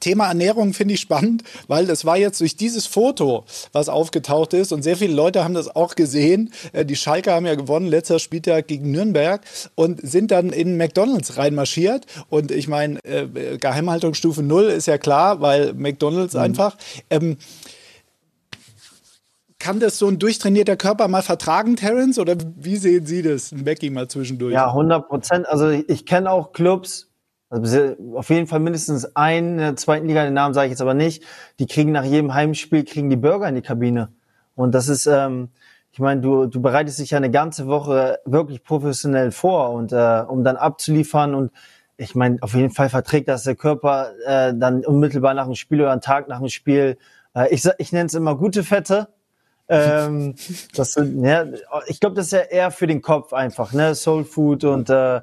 Thema 0.00 0.28
Ernährung 0.28 0.72
finde 0.72 0.94
ich 0.94 1.00
spannend, 1.00 1.44
weil 1.68 1.88
es 1.90 2.04
war 2.04 2.16
jetzt 2.16 2.40
durch 2.40 2.56
dieses 2.56 2.86
Foto, 2.86 3.44
was 3.72 3.88
aufgetaucht 3.88 4.54
ist, 4.54 4.72
und 4.72 4.82
sehr 4.82 4.96
viele 4.96 5.14
Leute 5.14 5.44
haben 5.44 5.54
das 5.54 5.74
auch 5.74 5.94
gesehen. 5.94 6.52
Äh, 6.72 6.84
Die 6.84 6.96
Schalke 6.96 7.32
haben 7.32 7.46
ja 7.46 7.54
gewonnen, 7.54 7.86
letzter 7.86 8.18
Spieltag 8.18 8.68
gegen 8.68 8.90
Nürnberg 8.90 9.42
und 9.74 10.00
sind 10.02 10.30
dann 10.30 10.50
in 10.50 10.76
McDonalds 10.76 11.36
reinmarschiert. 11.36 12.06
Und 12.28 12.50
ich 12.50 12.68
meine, 12.68 12.98
äh, 13.04 13.58
Geheimhaltungsstufe 13.58 14.42
Null 14.42 14.64
ist 14.64 14.86
ja 14.86 14.98
klar, 14.98 15.40
weil 15.40 15.74
McDonalds 15.74 16.36
einfach. 16.36 16.76
Ähm, 17.10 17.36
kann 19.64 19.80
das 19.80 19.98
so 19.98 20.08
ein 20.08 20.18
durchtrainierter 20.18 20.76
Körper 20.76 21.08
mal 21.08 21.22
vertragen, 21.22 21.76
Terence? 21.76 22.18
Oder 22.18 22.36
wie 22.56 22.76
sehen 22.76 23.06
Sie 23.06 23.22
das? 23.22 23.50
Ein 23.50 23.64
Becky 23.64 23.88
mal 23.88 24.08
zwischendurch. 24.08 24.52
Ja, 24.52 24.68
100 24.68 25.08
Prozent. 25.08 25.48
Also 25.48 25.70
ich 25.70 26.04
kenne 26.04 26.30
auch 26.30 26.52
Clubs, 26.52 27.08
also 27.62 27.96
auf 28.14 28.30
jeden 28.30 28.46
Fall 28.46 28.60
mindestens 28.60 29.16
einen 29.16 29.52
in 29.52 29.58
der 29.58 29.76
zweiten 29.76 30.06
Liga, 30.06 30.24
den 30.24 30.34
Namen 30.34 30.54
sage 30.54 30.66
ich 30.66 30.72
jetzt 30.72 30.82
aber 30.82 30.94
nicht, 30.94 31.22
die 31.58 31.66
kriegen 31.66 31.92
nach 31.92 32.04
jedem 32.04 32.34
Heimspiel, 32.34 32.84
kriegen 32.84 33.10
die 33.10 33.16
Burger 33.16 33.48
in 33.48 33.54
die 33.54 33.62
Kabine. 33.62 34.08
Und 34.54 34.74
das 34.74 34.88
ist, 34.88 35.06
ähm, 35.06 35.50
ich 35.92 36.00
meine, 36.00 36.20
du, 36.20 36.46
du 36.46 36.60
bereitest 36.60 36.98
dich 36.98 37.10
ja 37.10 37.18
eine 37.18 37.30
ganze 37.30 37.66
Woche 37.66 38.18
wirklich 38.24 38.64
professionell 38.64 39.30
vor 39.30 39.70
und 39.70 39.92
äh, 39.92 40.24
um 40.26 40.42
dann 40.42 40.56
abzuliefern 40.56 41.34
und 41.34 41.52
ich 41.96 42.14
meine, 42.14 42.38
auf 42.40 42.54
jeden 42.54 42.70
Fall 42.70 42.88
verträgt 42.88 43.28
das 43.28 43.44
der 43.44 43.54
Körper 43.54 44.10
äh, 44.26 44.52
dann 44.54 44.84
unmittelbar 44.84 45.34
nach 45.34 45.46
dem 45.46 45.54
Spiel 45.54 45.80
oder 45.80 45.92
einen 45.92 46.00
Tag 46.00 46.28
nach 46.28 46.40
dem 46.40 46.48
Spiel. 46.48 46.98
Äh, 47.34 47.54
ich 47.54 47.68
ich 47.78 47.92
nenne 47.92 48.06
es 48.06 48.14
immer 48.14 48.36
gute 48.36 48.64
Fette. 48.64 49.08
ähm, 49.68 50.34
das 50.74 50.94
sind, 50.94 51.24
ja, 51.24 51.44
ich 51.86 52.00
glaube, 52.00 52.16
das 52.16 52.26
ist 52.26 52.32
ja 52.32 52.40
eher 52.40 52.70
für 52.70 52.86
den 52.88 53.00
Kopf 53.00 53.32
einfach, 53.32 53.72
ne? 53.72 53.94
Soul 53.94 54.24
Food 54.24 54.64
und 54.64 54.90
äh, 54.90 55.20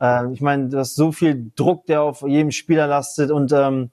äh, 0.00 0.32
ich 0.32 0.40
meine, 0.40 0.68
du 0.68 0.78
hast 0.78 0.94
so 0.96 1.12
viel 1.12 1.50
Druck, 1.56 1.86
der 1.86 2.02
auf 2.02 2.22
jedem 2.22 2.50
Spieler 2.50 2.86
lastet 2.86 3.30
und 3.30 3.52
ähm, 3.52 3.90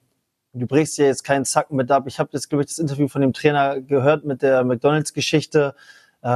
du 0.52 0.66
brichst 0.66 0.98
ja 0.98 1.06
jetzt 1.06 1.24
keinen 1.24 1.44
Zacken 1.44 1.76
mit 1.76 1.90
ab. 1.90 2.04
Ich 2.06 2.18
habe 2.18 2.30
jetzt, 2.32 2.48
glaube 2.50 2.62
ich, 2.62 2.68
das 2.68 2.78
Interview 2.78 3.08
von 3.08 3.20
dem 3.22 3.32
Trainer 3.32 3.80
gehört 3.80 4.24
mit 4.24 4.42
der 4.42 4.64
McDonalds-Geschichte. 4.64 5.74
Äh, 6.22 6.26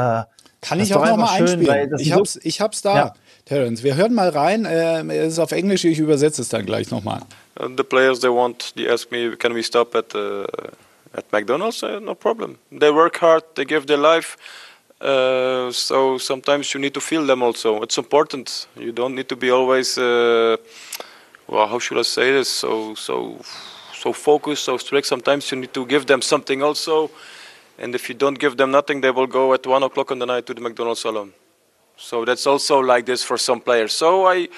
Kann 0.63 0.79
Das 0.79 0.89
ich 0.89 0.95
auch 0.95 1.05
noch 1.07 1.17
mal 1.17 1.25
einfach 1.29 1.37
schön, 1.49 1.67
weil 1.67 1.71
einspielen? 1.83 1.91
das 1.91 2.01
Ich 2.03 2.09
so- 2.09 2.15
hab's, 2.17 2.37
ich 2.43 2.61
hab's 2.61 2.83
da, 2.83 2.95
Ja. 2.97 3.13
Terence. 3.45 3.83
Wir 3.85 3.95
hören 3.95 4.15
mal 4.15 4.31
rein. 4.31 4.65
Äh, 4.65 5.03
es 5.19 5.35
ist 5.35 5.39
auf 5.39 5.53
Englisch, 5.53 5.85
ich 5.85 5.99
übersetze 6.01 6.43
es 6.43 6.49
dann 6.49 6.67
gleich 6.67 6.91
nochmal. 6.91 7.21
The 7.59 7.83
players 7.85 8.19
they 8.21 8.31
want 8.31 8.75
they 8.75 8.89
ask 8.89 9.11
me 9.13 9.37
can 9.37 9.55
we 9.55 9.63
stop 9.63 9.95
at 9.95 10.15
uh, 10.15 10.45
at 11.15 11.31
McDonald's 11.33 11.83
uh, 11.83 12.01
no 12.01 12.15
problem 12.15 12.59
they 12.71 12.93
work 12.93 13.23
hard 13.23 13.45
they 13.55 13.65
give 13.65 13.87
their 13.87 13.97
life 13.97 14.37
uh, 15.01 15.71
so 15.73 16.19
sometimes 16.19 16.75
you 16.75 16.81
need 16.81 16.95
to 16.95 17.01
feel 17.01 17.27
them 17.27 17.43
also. 17.43 17.83
It's 17.83 17.99
important. 17.99 18.67
You 18.77 18.93
don't 18.93 19.15
need 19.15 19.29
to 19.29 19.37
be 19.37 19.51
always 19.51 19.99
uh, 19.99 20.57
well 21.47 21.67
how 21.67 21.79
should 21.79 21.99
I 21.99 22.03
say 22.03 22.33
this? 22.33 22.49
So 22.49 22.95
so 22.95 23.39
so 23.95 24.13
focused 24.13 24.65
so 24.65 24.77
strict. 24.77 25.07
Sometimes 25.07 25.51
you 25.51 25.59
need 25.59 25.75
to 25.75 25.87
give 25.87 26.07
them 26.07 26.23
something 26.23 26.63
also. 26.63 27.11
And 27.79 27.95
if 27.95 28.09
you 28.09 28.15
don't 28.15 28.39
give 28.39 28.57
them 28.57 28.71
nothing 28.71 29.03
they 29.03 29.11
will 29.11 29.27
go 29.27 29.53
at 29.53 29.67
one 29.67 29.83
o'clock 29.83 30.11
in 30.11 30.19
the 30.19 30.27
night 30.27 30.47
to 30.47 30.55
the 30.55 30.61
McDonald's 30.61 31.05
alone 31.05 31.33
so 31.97 32.25
that's 32.25 32.47
also 32.47 32.79
like 32.79 33.07
this 33.07 33.23
for 33.23 33.39
some 33.39 33.61
players. 33.61 33.93
So 33.93 34.27
I 34.27 34.49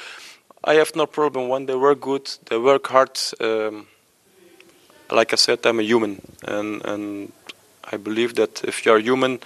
I 0.64 0.75
have 0.75 0.95
no 0.97 1.07
problem. 1.07 1.49
When 1.49 1.66
they 1.66 1.75
work 1.75 2.00
good, 2.00 2.28
they 2.47 2.59
work 2.59 2.87
hard. 2.88 3.18
Um, 3.40 3.87
like 5.11 5.33
I 5.33 5.37
said, 5.37 5.64
I'm 5.64 5.80
a 5.80 5.83
human, 5.83 6.21
and 6.47 6.85
and 6.85 7.33
I 7.92 7.97
believe 7.97 8.35
that 8.35 8.64
if 8.64 8.85
you 8.85 8.92
are 8.92 8.99
human, 8.99 9.40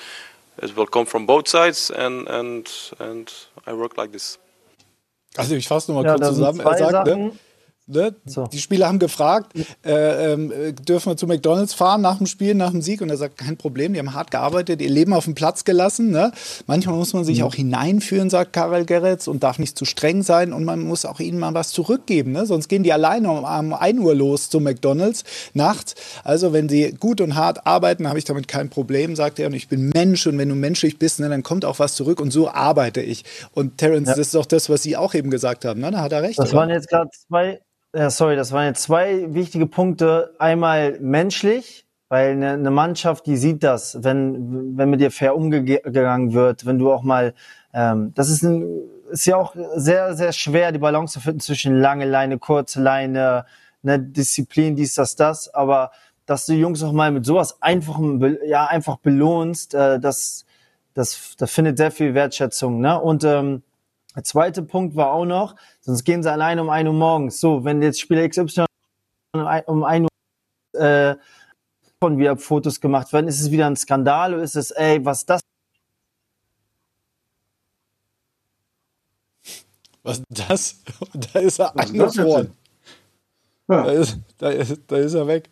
it 0.59 0.77
will 0.77 0.87
come 0.87 1.07
from 1.07 1.27
both 1.27 1.49
sides, 1.49 1.91
and 1.91 2.29
and 2.29 2.69
and 2.99 3.33
I 3.67 3.73
work 3.73 3.97
like 3.97 4.13
this. 4.13 4.39
Also 5.37 5.55
ich 5.55 5.67
fasse 5.67 5.91
nochmal 5.91 6.05
ja, 6.05 6.17
kurz 6.17 6.29
zusammen. 6.29 6.61
Er 6.61 6.79
sagt, 6.79 6.93
ne, 6.93 7.13
Sachen. 7.13 7.25
ne, 7.27 7.33
So. 8.27 8.47
die 8.47 8.59
Spieler 8.59 8.89
haben 8.89 8.99
gefragt, 8.99 9.53
äh, 9.85 10.33
äh, 10.33 10.73
dürfen 10.73 11.11
wir 11.13 11.17
zu 11.17 11.27
McDonalds 11.27 11.75
fahren 11.75 12.01
nach 12.01 12.19
dem 12.19 12.27
Spiel, 12.27 12.55
nach 12.55 12.71
dem 12.71 12.83
Sieg? 12.83 13.01
Und 13.01 13.11
er 13.11 13.17
sagt, 13.17 13.37
kein 13.39 13.57
Problem, 13.57 13.93
die 13.93 13.99
haben 13.99 14.15
hart 14.15 14.31
gearbeitet, 14.31 14.81
ihr 14.81 14.91
Leben 14.91 15.13
auf 15.13 15.25
den 15.25 15.35
Platz 15.35 15.65
gelassen. 15.65 16.11
Ne? 16.11 16.33
Manchmal 16.67 16.97
muss 16.97 17.13
man 17.13 17.25
sich 17.25 17.39
Mhm. 17.39 17.45
auch 17.45 17.55
hineinführen, 17.55 18.31
sagt 18.31 18.53
Karel 18.53 18.85
Geretz, 18.85 19.27
und 19.29 19.43
darf 19.43 19.59
nicht 19.59 19.77
zu 19.79 19.85
streng 19.85 20.23
sein. 20.23 20.53
Und 20.53 20.65
man 20.65 20.81
muss 20.81 21.05
auch 21.05 21.21
ihnen 21.21 21.39
mal 21.39 21.55
was 21.55 21.71
zurückgeben. 21.71 22.33
Ne? 22.33 22.47
Sonst 22.47 22.69
gehen 22.69 22.83
die 22.83 22.93
alleine 22.93 23.31
um, 23.31 23.39
um 23.45 23.73
1 23.75 24.01
Uhr 24.01 24.15
los 24.15 24.49
zu 24.51 24.61
McDonalds 24.61 25.25
nachts. 25.55 25.95
Also 26.25 26.53
wenn 26.53 26.69
sie 26.69 26.93
gut 26.99 27.21
und 27.21 27.35
hart 27.35 27.67
arbeiten, 27.67 28.09
habe 28.09 28.19
ich 28.19 28.25
damit 28.25 28.49
kein 28.49 28.69
Problem, 28.71 29.17
sagt 29.17 29.39
er. 29.39 29.47
Und 29.49 29.55
ich 29.55 29.69
bin 29.69 29.91
Mensch 29.95 30.27
und 30.27 30.39
wenn 30.39 30.49
du 30.49 30.55
menschlich 30.55 30.99
bist, 30.99 31.21
ne, 31.21 31.29
dann 31.29 31.43
kommt 31.43 31.65
auch 31.65 31.79
was 31.79 31.95
zurück. 31.95 32.21
Und 32.21 32.31
so 32.31 32.51
arbeite 32.51 33.01
ich. 33.01 33.25
Und 33.53 33.79
Terence, 33.79 34.09
das 34.09 34.19
ist 34.19 34.35
doch 34.35 34.47
das, 34.47 34.69
was 34.69 34.83
Sie 34.83 34.97
auch 34.97 35.15
eben 35.15 35.31
gesagt 35.31 35.65
haben. 35.65 35.81
Ne? 35.81 35.91
Da 35.91 36.01
hat 36.01 36.13
er 36.13 36.23
recht. 36.23 36.39
Das 36.39 36.51
oder? 36.51 36.59
waren 36.61 36.71
jetzt 36.71 36.89
gerade 36.89 37.11
zwei, 37.29 37.61
ja, 37.95 38.11
sorry, 38.11 38.37
das 38.37 38.53
waren 38.53 38.67
jetzt 38.67 38.83
zwei 38.83 39.35
wichtige 39.35 39.67
Punkte. 39.67 40.35
Einmal 40.39 40.99
menschlich, 41.01 41.87
weil 42.09 42.33
eine, 42.33 42.53
eine 42.53 42.71
Mannschaft, 42.71 43.27
die 43.27 43.37
sieht 43.37 43.63
das, 43.63 44.03
wenn, 44.03 44.77
wenn 44.77 44.91
mit 44.91 45.01
dir 45.01 45.11
fair 45.11 45.37
umgegangen 45.37 46.33
wird, 46.33 46.65
wenn 46.65 46.79
du 46.79 46.91
auch 46.91 47.03
mal, 47.03 47.35
ähm, 47.75 48.13
das 48.15 48.31
ist, 48.31 48.43
ein, 48.43 48.67
ist 49.11 49.27
ja 49.27 49.37
auch 49.37 49.55
sehr, 49.75 50.15
sehr 50.15 50.33
schwer, 50.33 50.73
die 50.73 50.79
Balance 50.79 51.15
zu 51.15 51.21
finden 51.21 51.41
zwischen 51.41 51.81
lange 51.81 52.07
Leine, 52.07 52.39
kurze 52.39 52.83
Leine, 52.83 53.45
ne, 53.83 53.99
Disziplin, 53.99 54.75
dies, 54.75 54.95
das, 54.95 55.17
das, 55.17 55.53
aber 55.53 55.91
dass 56.25 56.47
du 56.47 56.55
Jungs 56.55 56.83
auch 56.83 56.93
mal 56.93 57.11
mit 57.11 57.27
sowas 57.27 57.61
einfachem, 57.61 58.39
ja, 58.47 58.67
einfach 58.67 58.99
belohnst, 58.99 59.75
äh, 59.75 60.01
das, 60.01 60.47
das, 60.95 61.35
das 61.37 61.51
findet 61.51 61.77
sehr 61.77 61.91
viel 61.91 62.15
Wertschätzung, 62.15 62.81
ne, 62.81 62.99
und, 62.99 63.25
ähm, 63.25 63.63
der 64.15 64.25
zweite 64.25 64.63
Punkt 64.63 64.95
war 64.97 65.13
auch 65.13 65.25
noch, 65.25 65.55
sonst 65.81 66.05
gehen 66.05 66.23
sie 66.23 66.31
alleine 66.31 66.61
um 66.63 66.71
1 66.71 66.87
Uhr 66.89 66.95
morgens. 66.95 67.41
So, 67.41 67.65
wenn 67.65 67.83
jetzt 67.83 68.01
Spieler 68.01 68.29
XY 68.29 68.65
um 69.35 69.47
ein- 69.47 69.65
um 69.65 69.85
1 69.85 70.07
Uhr 70.75 70.81
äh, 70.81 71.17
von 72.01 72.19
wieder 72.19 72.37
Fotos 72.37 72.81
gemacht 72.81 73.13
werden, 73.13 73.29
ist 73.29 73.41
es 73.41 73.51
wieder 73.51 73.67
ein 73.67 73.77
Skandal 73.77 74.35
oder 74.35 74.43
ist 74.43 74.57
es, 74.57 74.71
ey, 74.73 75.05
was 75.05 75.25
das? 75.25 75.41
Was 80.03 80.23
das? 80.29 80.77
Da 81.33 81.39
ist 81.41 81.59
er 81.61 81.77
eingefroren. 81.77 82.53
Ja. 83.69 83.83
Da 83.85 83.91
ist, 83.93 84.19
da, 84.39 84.51
ist, 84.51 84.81
da 84.89 84.97
ist 84.97 85.15
er 85.15 85.27
weg. 85.27 85.49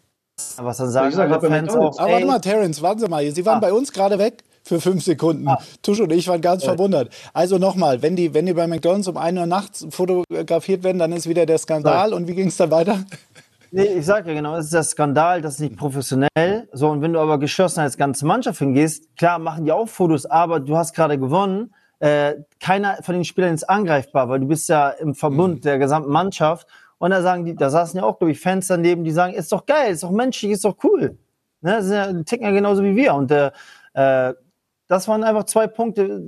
Was 0.57 0.79
dann 0.79 0.91
sagen 0.91 1.11
Ich 1.11 1.15
sag, 1.15 1.29
Fans 1.31 1.43
McDonald's. 1.43 1.75
auch, 1.99 1.99
Aber 2.03 2.13
warte 2.13 2.27
mal, 2.27 2.39
Terence, 2.41 2.83
warten 2.83 3.01
Sie 3.01 3.09
mal. 3.09 3.31
Sie 3.31 3.47
waren 3.47 3.59
Ah. 3.59 3.61
bei 3.61 3.73
uns 3.73 3.93
gerade 3.93 4.19
weg. 4.19 4.43
Für 4.63 4.81
fünf 4.81 5.05
Sekunden. 5.05 5.49
Ah. 5.49 5.59
Tusch 5.83 6.01
und 6.01 6.13
ich 6.13 6.29
waren 6.29 6.41
ganz 6.41 6.63
ja. 6.63 6.71
verwundert. 6.71 7.11
Also 7.33 7.59
nochmal, 7.59 8.03
wenn 8.03 8.17
die, 8.17 8.35
wenn 8.35 8.47
die 8.47 8.53
bei 8.53 8.67
McDonalds 8.67 9.09
um 9.09 9.17
1 9.17 9.39
Uhr 9.39 9.47
nachts 9.47 9.87
fotografiert 9.91 10.85
werden, 10.85 10.99
dann 10.99 11.13
ist 11.13 11.29
wieder 11.29 11.47
der 11.47 11.59
Skandal. 11.59 12.11
Ja. 12.11 12.17
Und 12.17 12.29
wie 12.29 12.35
ging 12.35 12.49
es 12.49 12.57
dann 12.57 12.71
weiter? 12.71 13.05
Nee, 13.73 13.85
ich 13.85 14.07
sag 14.07 14.27
ja 14.27 14.35
genau, 14.35 14.57
es 14.57 14.67
ist 14.67 14.75
der 14.75 14.83
Skandal, 14.83 15.43
das 15.43 15.55
ist 15.55 15.61
nicht 15.61 15.77
professionell. 15.77 16.69
So, 16.73 16.89
und 16.89 17.03
wenn 17.03 17.13
du 17.13 17.21
aber 17.21 17.39
geschlossen 17.39 17.81
als 17.81 17.97
ganze 17.97 18.27
Mannschaft 18.27 18.59
hingehst, 18.59 19.17
klar 19.17 19.39
machen 19.39 19.65
die 19.65 19.71
auch 19.71 19.89
Fotos, 19.89 20.27
aber 20.27 20.59
du 20.59 20.77
hast 20.77 20.93
gerade 20.93 21.19
gewonnen. 21.19 21.73
Äh, 22.01 22.37
keiner 22.59 22.99
von 23.03 23.15
den 23.15 23.25
Spielern 23.25 23.55
ist 23.55 23.69
angreifbar, 23.69 24.29
weil 24.29 24.41
du 24.41 24.47
bist 24.47 24.69
ja 24.69 24.89
im 24.89 25.15
Verbund 25.15 25.57
mhm. 25.57 25.61
der 25.61 25.79
gesamten 25.79 26.11
Mannschaft. 26.11 26.67
Und 26.99 27.11
da 27.11 27.23
sagen 27.23 27.45
die, 27.45 27.55
da 27.55 27.71
saßen 27.71 27.99
ja 27.99 28.05
auch, 28.05 28.19
glaube 28.19 28.33
ich, 28.33 28.41
Fans 28.41 28.67
daneben, 28.67 29.05
die 29.05 29.13
sagen, 29.13 29.35
ist 29.35 29.53
doch 29.53 29.65
geil, 29.67 29.93
ist 29.93 30.03
doch 30.03 30.11
menschlich, 30.11 30.53
ist 30.53 30.65
doch 30.65 30.77
cool. 30.83 31.19
Ne, 31.61 31.73
das 31.73 31.85
sind 31.85 31.95
ja, 31.95 32.13
die 32.13 32.25
ticken 32.25 32.47
ja 32.47 32.53
genauso 32.53 32.83
wie 32.83 32.97
wir. 32.97 33.15
Und 33.15 33.31
äh, 33.31 33.51
äh 33.95 34.35
das 34.91 35.07
waren 35.07 35.23
einfach 35.23 35.45
zwei 35.45 35.69
Punkte, 35.69 36.21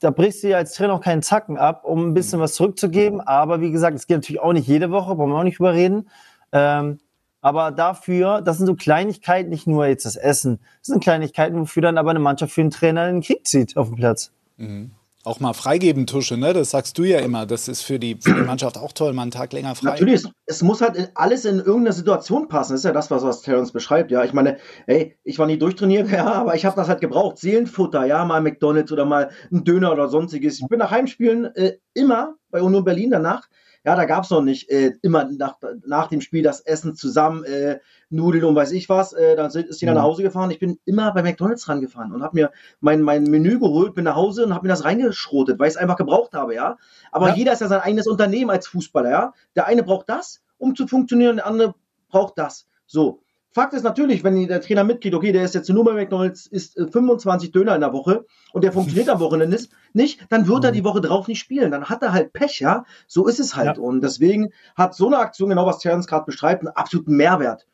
da 0.00 0.10
brichst 0.12 0.44
du 0.44 0.48
ja 0.48 0.58
als 0.58 0.74
Trainer 0.74 0.94
auch 0.94 1.00
keinen 1.00 1.22
Zacken 1.22 1.58
ab, 1.58 1.84
um 1.84 2.06
ein 2.06 2.14
bisschen 2.14 2.38
was 2.38 2.54
zurückzugeben. 2.54 3.20
Aber 3.20 3.60
wie 3.60 3.72
gesagt, 3.72 3.96
es 3.96 4.06
geht 4.06 4.18
natürlich 4.18 4.40
auch 4.40 4.52
nicht 4.52 4.68
jede 4.68 4.92
Woche, 4.92 5.18
wollen 5.18 5.30
wir 5.30 5.38
auch 5.38 5.42
nicht 5.42 5.58
überreden. 5.58 6.08
Ähm, 6.52 6.98
aber 7.40 7.72
dafür, 7.72 8.42
das 8.42 8.58
sind 8.58 8.66
so 8.68 8.76
Kleinigkeiten, 8.76 9.50
nicht 9.50 9.66
nur 9.66 9.86
jetzt 9.86 10.06
das 10.06 10.14
Essen, 10.14 10.60
das 10.78 10.86
sind 10.86 11.02
Kleinigkeiten, 11.02 11.58
wofür 11.58 11.82
dann 11.82 11.98
aber 11.98 12.10
eine 12.10 12.20
Mannschaft 12.20 12.52
für 12.52 12.60
einen 12.60 12.70
Trainer 12.70 13.08
in 13.08 13.16
den 13.16 13.22
Krieg 13.22 13.44
zieht 13.44 13.76
auf 13.76 13.88
dem 13.88 13.96
Platz. 13.96 14.30
Mhm 14.56 14.92
auch 15.28 15.40
mal 15.40 15.52
freigeben, 15.52 16.06
Tusche, 16.06 16.36
ne? 16.36 16.52
Das 16.52 16.70
sagst 16.70 16.98
du 16.98 17.04
ja 17.04 17.20
immer. 17.20 17.46
Das 17.46 17.68
ist 17.68 17.82
für 17.82 17.98
die, 17.98 18.16
für 18.20 18.34
die 18.34 18.42
Mannschaft 18.42 18.78
auch 18.78 18.92
toll, 18.92 19.12
mal 19.12 19.22
einen 19.22 19.30
Tag 19.30 19.52
länger 19.52 19.74
frei. 19.74 19.90
Natürlich, 19.90 20.24
es, 20.46 20.62
muss 20.62 20.80
halt 20.80 21.12
alles 21.14 21.44
in 21.44 21.58
irgendeine 21.58 21.92
Situation 21.92 22.48
passen. 22.48 22.72
Das 22.72 22.80
ist 22.80 22.84
ja 22.84 22.92
das, 22.92 23.10
was, 23.10 23.22
was 23.22 23.42
Terence 23.42 23.70
beschreibt. 23.72 24.10
Ja, 24.10 24.24
ich 24.24 24.32
meine, 24.32 24.56
ey, 24.86 25.16
ich 25.22 25.38
war 25.38 25.46
nie 25.46 25.58
durchtrainiert, 25.58 26.10
ja, 26.10 26.32
aber 26.32 26.54
ich 26.54 26.64
habe 26.64 26.76
das 26.76 26.88
halt 26.88 27.00
gebraucht. 27.00 27.38
Seelenfutter, 27.38 28.06
ja, 28.06 28.24
mal 28.24 28.40
McDonalds 28.40 28.90
oder 28.90 29.04
mal 29.04 29.30
ein 29.52 29.64
Döner 29.64 29.92
oder 29.92 30.08
sonstiges. 30.08 30.60
Ich 30.60 30.66
bin 30.66 30.78
nach 30.78 30.90
Heimspielen 30.90 31.44
äh, 31.54 31.76
immer 31.94 32.34
bei 32.50 32.62
Union 32.62 32.84
Berlin 32.84 33.10
danach 33.10 33.48
ja, 33.88 33.96
da 33.96 34.04
gab 34.04 34.24
es 34.24 34.28
noch 34.28 34.42
nicht 34.42 34.68
äh, 34.68 34.92
immer 35.00 35.24
nach, 35.24 35.56
nach 35.86 36.08
dem 36.08 36.20
Spiel 36.20 36.42
das 36.42 36.60
Essen 36.60 36.94
zusammen, 36.94 37.42
äh, 37.44 37.78
Nudeln 38.10 38.44
und 38.44 38.54
weiß 38.54 38.72
ich 38.72 38.90
was. 38.90 39.14
Äh, 39.14 39.34
dann 39.34 39.50
ist 39.50 39.80
jeder 39.80 39.92
mhm. 39.92 39.96
nach 39.96 40.04
Hause 40.04 40.22
gefahren. 40.22 40.50
Ich 40.50 40.58
bin 40.58 40.78
immer 40.84 41.10
bei 41.14 41.22
McDonalds 41.22 41.66
rangefahren 41.70 42.12
und 42.12 42.22
habe 42.22 42.36
mir 42.36 42.52
mein, 42.80 43.00
mein 43.00 43.22
Menü 43.22 43.58
geholt, 43.58 43.94
bin 43.94 44.04
nach 44.04 44.14
Hause 44.14 44.44
und 44.44 44.52
habe 44.52 44.66
mir 44.66 44.68
das 44.68 44.84
reingeschrotet, 44.84 45.58
weil 45.58 45.68
ich 45.68 45.74
es 45.74 45.80
einfach 45.80 45.96
gebraucht 45.96 46.34
habe, 46.34 46.54
ja. 46.54 46.76
Aber 47.12 47.30
ja. 47.30 47.36
jeder 47.36 47.54
ist 47.54 47.62
ja 47.62 47.68
sein 47.68 47.80
eigenes 47.80 48.06
Unternehmen 48.06 48.50
als 48.50 48.68
Fußballer, 48.68 49.10
ja. 49.10 49.32
Der 49.56 49.66
eine 49.66 49.82
braucht 49.82 50.10
das, 50.10 50.42
um 50.58 50.76
zu 50.76 50.86
funktionieren, 50.86 51.36
der 51.36 51.46
andere 51.46 51.74
braucht 52.10 52.36
das. 52.36 52.66
So. 52.84 53.22
Fakt 53.50 53.72
ist 53.72 53.82
natürlich, 53.82 54.24
wenn 54.24 54.46
der 54.46 54.60
Trainer 54.60 54.84
mitkriegt, 54.84 55.14
okay, 55.14 55.32
der 55.32 55.44
ist 55.44 55.54
jetzt 55.54 55.70
nur 55.70 55.84
bei 55.84 55.92
McDonalds, 55.92 56.46
isst 56.46 56.74
25 56.74 57.48
äh, 57.48 57.52
Döner 57.52 57.74
in 57.74 57.80
der 57.80 57.92
Woche 57.92 58.26
und 58.52 58.62
der 58.62 58.72
funktioniert 58.72 59.08
am 59.08 59.20
Wochenende 59.20 59.58
nicht, 59.94 60.20
dann 60.28 60.46
wird 60.46 60.64
er 60.64 60.70
mhm. 60.70 60.74
die 60.74 60.84
Woche 60.84 61.00
drauf 61.00 61.28
nicht 61.28 61.40
spielen. 61.40 61.70
Dann 61.70 61.86
hat 61.86 62.02
er 62.02 62.12
halt 62.12 62.32
Pech, 62.34 62.60
ja. 62.60 62.84
So 63.06 63.26
ist 63.26 63.40
es 63.40 63.56
halt. 63.56 63.78
Ja. 63.78 63.82
Und 63.82 64.02
deswegen 64.02 64.50
hat 64.76 64.94
so 64.94 65.06
eine 65.06 65.18
Aktion, 65.18 65.48
genau 65.48 65.66
was 65.66 65.78
Terence 65.78 66.06
gerade 66.06 66.26
beschreibt, 66.26 66.62
einen 66.62 66.76
absoluten 66.76 67.16
Mehrwert. 67.16 67.66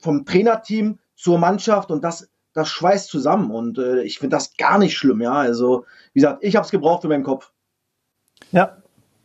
Vom 0.00 0.24
Trainerteam 0.26 0.98
zur 1.14 1.38
Mannschaft 1.38 1.90
und 1.90 2.02
das, 2.02 2.28
das 2.52 2.68
schweißt 2.68 3.08
zusammen. 3.08 3.52
Und 3.52 3.78
äh, 3.78 4.02
ich 4.02 4.18
finde 4.18 4.36
das 4.36 4.56
gar 4.56 4.78
nicht 4.78 4.96
schlimm, 4.96 5.20
ja. 5.20 5.32
Also, 5.32 5.84
wie 6.12 6.20
gesagt, 6.20 6.42
ich 6.42 6.56
habe 6.56 6.64
es 6.64 6.72
gebraucht 6.72 7.04
in 7.04 7.10
meinem 7.10 7.24
Kopf. 7.24 7.52
Ja. 8.50 8.76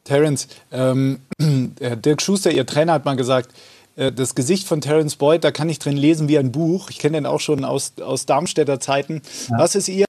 Terence, 0.04 0.48
ähm, 0.72 1.20
Dirk 1.40 2.22
Schuster, 2.22 2.52
Ihr 2.52 2.66
Trainer, 2.66 2.94
hat 2.94 3.06
mal 3.06 3.16
gesagt, 3.16 3.52
äh, 3.52 3.56
das 4.12 4.36
Gesicht 4.36 4.68
von 4.68 4.82
Terence 4.82 5.16
Boyd, 5.16 5.44
da 5.44 5.52
kann 5.52 5.70
ich 5.70 5.80
drin 5.80 5.98
lesen 5.98 6.28
wie 6.28 6.38
ein 6.38 6.52
Buch. 6.52 6.90
Ich 6.90 7.00
kenne 7.00 7.18
den 7.18 7.26
auch 7.26 7.40
schon 7.40 7.66
aus, 7.66 7.94
aus 8.02 8.26
Darmstädter 8.26 8.80
Zeiten. 8.80 9.22
Ja. 9.50 9.60
Was 9.60 9.76
ist 9.76 9.90
Ihr 9.90 10.06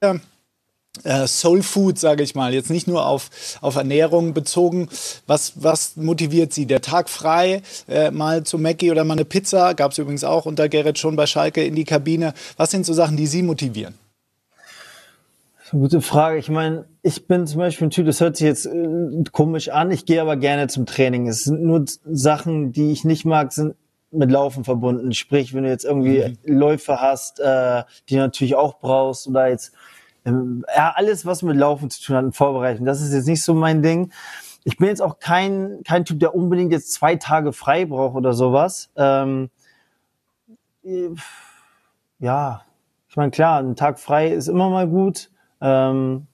äh, 1.05 1.27
Soul 1.27 1.63
Food, 1.63 1.99
sage 1.99 2.23
ich 2.23 2.35
mal, 2.35 2.53
jetzt 2.53 2.71
nicht 2.71 2.89
nur 2.89 3.07
auf, 3.07 3.31
auf 3.61 3.77
Ernährung 3.77 4.35
bezogen. 4.35 4.89
Was, 5.27 5.53
was 5.57 5.97
motiviert 5.97 6.53
Sie? 6.53 6.67
Der 6.67 6.81
Tag 6.81 7.09
frei, 7.09 7.63
äh, 7.89 8.11
mal 8.11 8.45
zu 8.45 8.59
Mackie 8.59 8.91
oder 8.91 9.05
mal 9.05 9.15
eine 9.15 9.25
Pizza, 9.25 9.75
gab 9.75 9.93
es 9.93 9.99
übrigens 9.99 10.25
auch 10.25 10.47
unter 10.47 10.69
Gerrit 10.69 10.99
schon 10.99 11.17
bei 11.17 11.27
Schalke 11.27 11.65
in 11.65 11.77
die 11.77 11.85
Kabine. 11.85 12.35
Was 12.57 12.71
sind 12.73 12.87
so 12.87 12.93
Sachen, 12.93 13.17
die 13.17 13.27
Sie 13.27 13.43
motivieren? 13.43 13.95
Gute 15.71 16.01
Frage. 16.01 16.39
Ich 16.39 16.49
meine, 16.49 16.87
ich 17.03 17.29
bin 17.29 17.47
zum 17.47 17.59
Beispiel 17.59 17.87
ein 17.87 17.91
Typ, 17.91 18.07
das 18.07 18.21
hört 18.21 18.37
sich 18.37 18.47
jetzt 18.47 18.67
äh, 18.67 19.23
komisch 19.31 19.69
an, 19.69 19.93
ich 19.93 20.05
gehe 20.05 20.21
aber 20.21 20.37
gerne 20.37 20.67
zum 20.67 20.85
Training. 20.85 21.29
Es 21.29 21.45
sind 21.45 21.63
nur 21.63 21.85
Sachen, 22.05 22.73
die 22.73 22.91
ich 22.91 23.05
nicht 23.05 23.25
mag, 23.25 23.53
sind 23.53 23.77
mit 24.11 24.33
Laufen 24.33 24.65
verbunden. 24.65 25.13
Sprich, 25.13 25.55
wenn 25.55 25.63
du 25.63 25.69
jetzt 25.69 25.85
irgendwie 25.85 26.37
mhm. 26.45 26.59
Läufe 26.59 27.01
hast, 27.01 27.39
äh, 27.39 27.85
die 28.09 28.15
du 28.15 28.21
natürlich 28.21 28.57
auch 28.57 28.81
brauchst 28.81 29.29
oder 29.29 29.49
jetzt 29.49 29.73
ähm, 30.25 30.65
ja, 30.75 30.93
alles, 30.97 31.25
was 31.25 31.43
mit 31.43 31.57
Laufen 31.57 31.89
zu 31.89 32.03
tun 32.03 32.17
hat 32.17 32.25
und 32.25 32.35
Vorbereitung. 32.35 32.85
Das 32.85 33.01
ist 33.01 33.13
jetzt 33.13 33.29
nicht 33.29 33.45
so 33.45 33.55
mein 33.55 33.81
Ding. 33.81 34.11
Ich 34.65 34.77
bin 34.77 34.89
jetzt 34.89 35.01
auch 35.01 35.21
kein, 35.21 35.83
kein 35.87 36.05
Typ, 36.05 36.19
der 36.19 36.35
unbedingt 36.35 36.73
jetzt 36.73 36.93
zwei 36.93 37.15
Tage 37.15 37.53
frei 37.53 37.85
braucht 37.87 38.17
oder 38.17 38.33
sowas. 38.33 38.91
Ähm, 38.97 39.51
ja, 42.19 42.63
ich 43.09 43.17
meine, 43.17 43.31
klar, 43.31 43.61
ein 43.61 43.77
Tag 43.77 44.01
frei 44.01 44.33
ist 44.33 44.49
immer 44.49 44.69
mal 44.69 44.89
gut. 44.89 45.31
Ähm, 45.61 46.27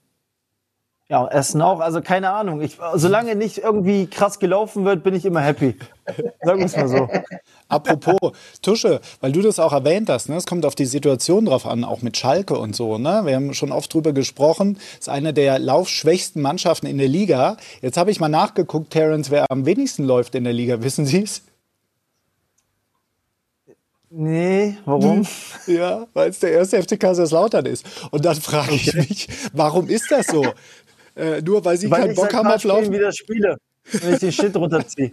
ja, 1.09 1.25
Essen 1.29 1.63
auch. 1.63 1.79
Also 1.79 2.01
keine 2.01 2.31
Ahnung. 2.31 2.61
Ich, 2.61 2.79
solange 2.95 3.37
nicht 3.37 3.59
irgendwie 3.59 4.09
krass 4.09 4.41
gelaufen 4.41 4.85
wird, 4.85 5.05
bin 5.05 5.15
ich 5.15 5.25
immer 5.25 5.41
happy. 5.41 5.77
Sagen 6.43 6.59
wir 6.59 6.67
es 6.67 6.77
mal 6.77 6.89
so. 6.89 7.09
Apropos 7.69 8.33
Tusche, 8.61 9.01
weil 9.21 9.31
du 9.31 9.41
das 9.41 9.61
auch 9.61 9.73
erwähnt 9.73 10.09
hast, 10.09 10.29
ne? 10.29 10.37
es 10.37 10.47
kommt 10.47 10.67
auf 10.67 10.75
die 10.75 10.85
Situation 10.85 11.47
drauf 11.47 11.67
an, 11.67 11.85
auch 11.85 12.03
mit 12.03 12.17
Schalke 12.17 12.59
und 12.59 12.75
so. 12.75 12.99
Ne? 12.99 13.23
Wir 13.25 13.37
haben 13.37 13.55
schon 13.55 13.71
oft 13.71 13.93
drüber 13.95 14.13
gesprochen. 14.13 14.79
Ist 14.99 15.09
eine 15.09 15.33
der 15.33 15.61
laufschwächsten 15.61 16.43
Mannschaften 16.43 16.87
in 16.87 16.99
der 16.99 17.09
Liga. 17.09 17.57
Jetzt 17.83 17.97
habe 17.97 18.11
ich 18.11 18.19
mal 18.19 18.29
nachgeguckt, 18.29 18.91
Terence, 18.91 19.31
wer 19.31 19.47
am 19.49 19.65
wenigsten 19.65 20.05
läuft 20.05 20.35
in 20.35 20.43
der 20.43 20.53
Liga. 20.53 20.83
Wissen 20.83 21.07
Sie 21.07 21.23
es? 21.23 21.43
Nee, 24.11 24.79
warum? 24.85 25.27
Ja, 25.67 26.07
weil 26.15 26.31
es 26.31 26.39
der 26.39 26.53
erste 26.53 26.83
FC 26.83 26.99
Kaiserslautern 26.99 27.67
ist. 27.67 27.85
Und 28.11 28.25
dann 28.25 28.37
frage 28.37 28.75
ich 28.75 28.95
mich, 28.95 29.29
warum 29.53 29.89
ist 29.89 30.11
das 30.11 30.27
so? 30.27 30.45
Äh, 31.19 31.41
nur 31.41 31.65
weil 31.65 31.79
sie 31.79 31.91
weil 31.91 32.03
keinen 32.03 32.15
Bock 32.15 32.35
haben 32.35 32.47
auf 32.47 32.63
Laufen? 32.65 32.93
wieder 32.93 33.11
spiele, 33.11 33.57
wenn 33.91 34.13
ich 34.13 34.19
den 34.19 34.33
Shit 34.33 34.55
runterziehe. 34.55 35.11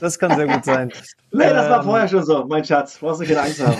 Das 0.00 0.18
kann 0.18 0.34
sehr 0.34 0.46
gut 0.46 0.64
sein. 0.64 0.90
Nee, 1.30 1.50
das 1.50 1.68
war 1.68 1.80
ähm, 1.80 1.84
vorher 1.84 2.08
schon 2.08 2.24
so, 2.24 2.46
mein 2.46 2.64
Schatz. 2.64 2.96
Brauchst 2.98 3.20
du 3.20 3.26
keine 3.26 3.42
Angst 3.42 3.62
haben. 3.66 3.78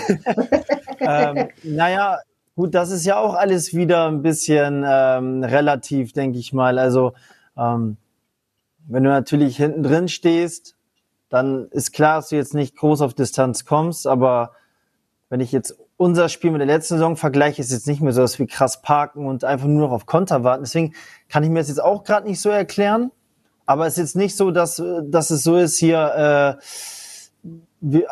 ähm, 0.99 1.49
naja, 1.63 2.19
gut, 2.55 2.75
das 2.75 2.91
ist 2.91 3.07
ja 3.07 3.17
auch 3.17 3.33
alles 3.33 3.73
wieder 3.73 4.07
ein 4.07 4.21
bisschen 4.21 4.83
ähm, 4.87 5.43
relativ, 5.43 6.13
denke 6.13 6.37
ich 6.37 6.53
mal. 6.53 6.77
Also, 6.77 7.13
ähm, 7.57 7.97
wenn 8.87 9.03
du 9.03 9.09
natürlich 9.09 9.57
hinten 9.57 9.81
drin 9.81 10.07
stehst, 10.07 10.75
dann 11.33 11.67
ist 11.71 11.93
klar, 11.93 12.17
dass 12.17 12.29
du 12.29 12.35
jetzt 12.35 12.53
nicht 12.53 12.75
groß 12.75 13.01
auf 13.01 13.15
Distanz 13.15 13.65
kommst, 13.65 14.05
aber 14.05 14.51
wenn 15.29 15.39
ich 15.39 15.51
jetzt 15.51 15.75
unser 15.97 16.29
Spiel 16.29 16.51
mit 16.51 16.61
der 16.61 16.67
letzten 16.67 16.93
Saison 16.93 17.17
vergleiche, 17.17 17.59
ist 17.59 17.71
jetzt 17.71 17.87
nicht 17.87 18.01
mehr 18.01 18.13
so, 18.13 18.21
dass 18.21 18.37
wir 18.37 18.45
krass 18.45 18.83
parken 18.83 19.25
und 19.25 19.43
einfach 19.43 19.65
nur 19.65 19.87
noch 19.87 19.91
auf 19.91 20.05
Konter 20.05 20.43
warten. 20.43 20.63
Deswegen 20.63 20.93
kann 21.29 21.43
ich 21.43 21.49
mir 21.49 21.57
das 21.57 21.69
jetzt 21.69 21.81
auch 21.81 22.03
gerade 22.03 22.27
nicht 22.27 22.39
so 22.39 22.49
erklären. 22.49 23.11
Aber 23.65 23.87
es 23.87 23.93
ist 23.93 23.99
jetzt 23.99 24.15
nicht 24.15 24.37
so, 24.37 24.51
dass, 24.51 24.79
dass 25.05 25.31
es 25.31 25.43
so 25.43 25.55
ist 25.57 25.77
hier, 25.77 26.59
äh, 26.61 27.49
wir, 27.81 28.07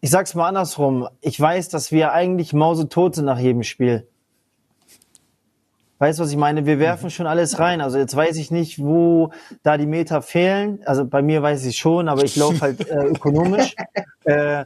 ich 0.00 0.08
sag's 0.08 0.34
mal 0.34 0.48
andersrum. 0.48 1.08
Ich 1.20 1.38
weiß, 1.38 1.68
dass 1.68 1.92
wir 1.92 2.12
eigentlich 2.12 2.54
mausetot 2.54 3.16
sind 3.16 3.26
nach 3.26 3.38
jedem 3.38 3.64
Spiel. 3.64 4.08
Weißt 5.98 6.18
du, 6.18 6.24
was 6.24 6.30
ich 6.30 6.36
meine? 6.36 6.66
Wir 6.66 6.78
werfen 6.78 7.10
schon 7.10 7.26
alles 7.26 7.58
rein. 7.58 7.80
Also 7.80 7.98
jetzt 7.98 8.14
weiß 8.14 8.36
ich 8.36 8.50
nicht, 8.50 8.78
wo 8.78 9.30
da 9.62 9.78
die 9.78 9.86
Meter 9.86 10.20
fehlen. 10.20 10.80
Also 10.84 11.06
bei 11.06 11.22
mir 11.22 11.42
weiß 11.42 11.64
ich 11.64 11.78
schon, 11.78 12.08
aber 12.08 12.22
ich 12.24 12.36
laufe 12.36 12.60
halt 12.60 12.88
äh, 12.88 12.94
ökonomisch. 13.06 13.74
Äh, 14.24 14.64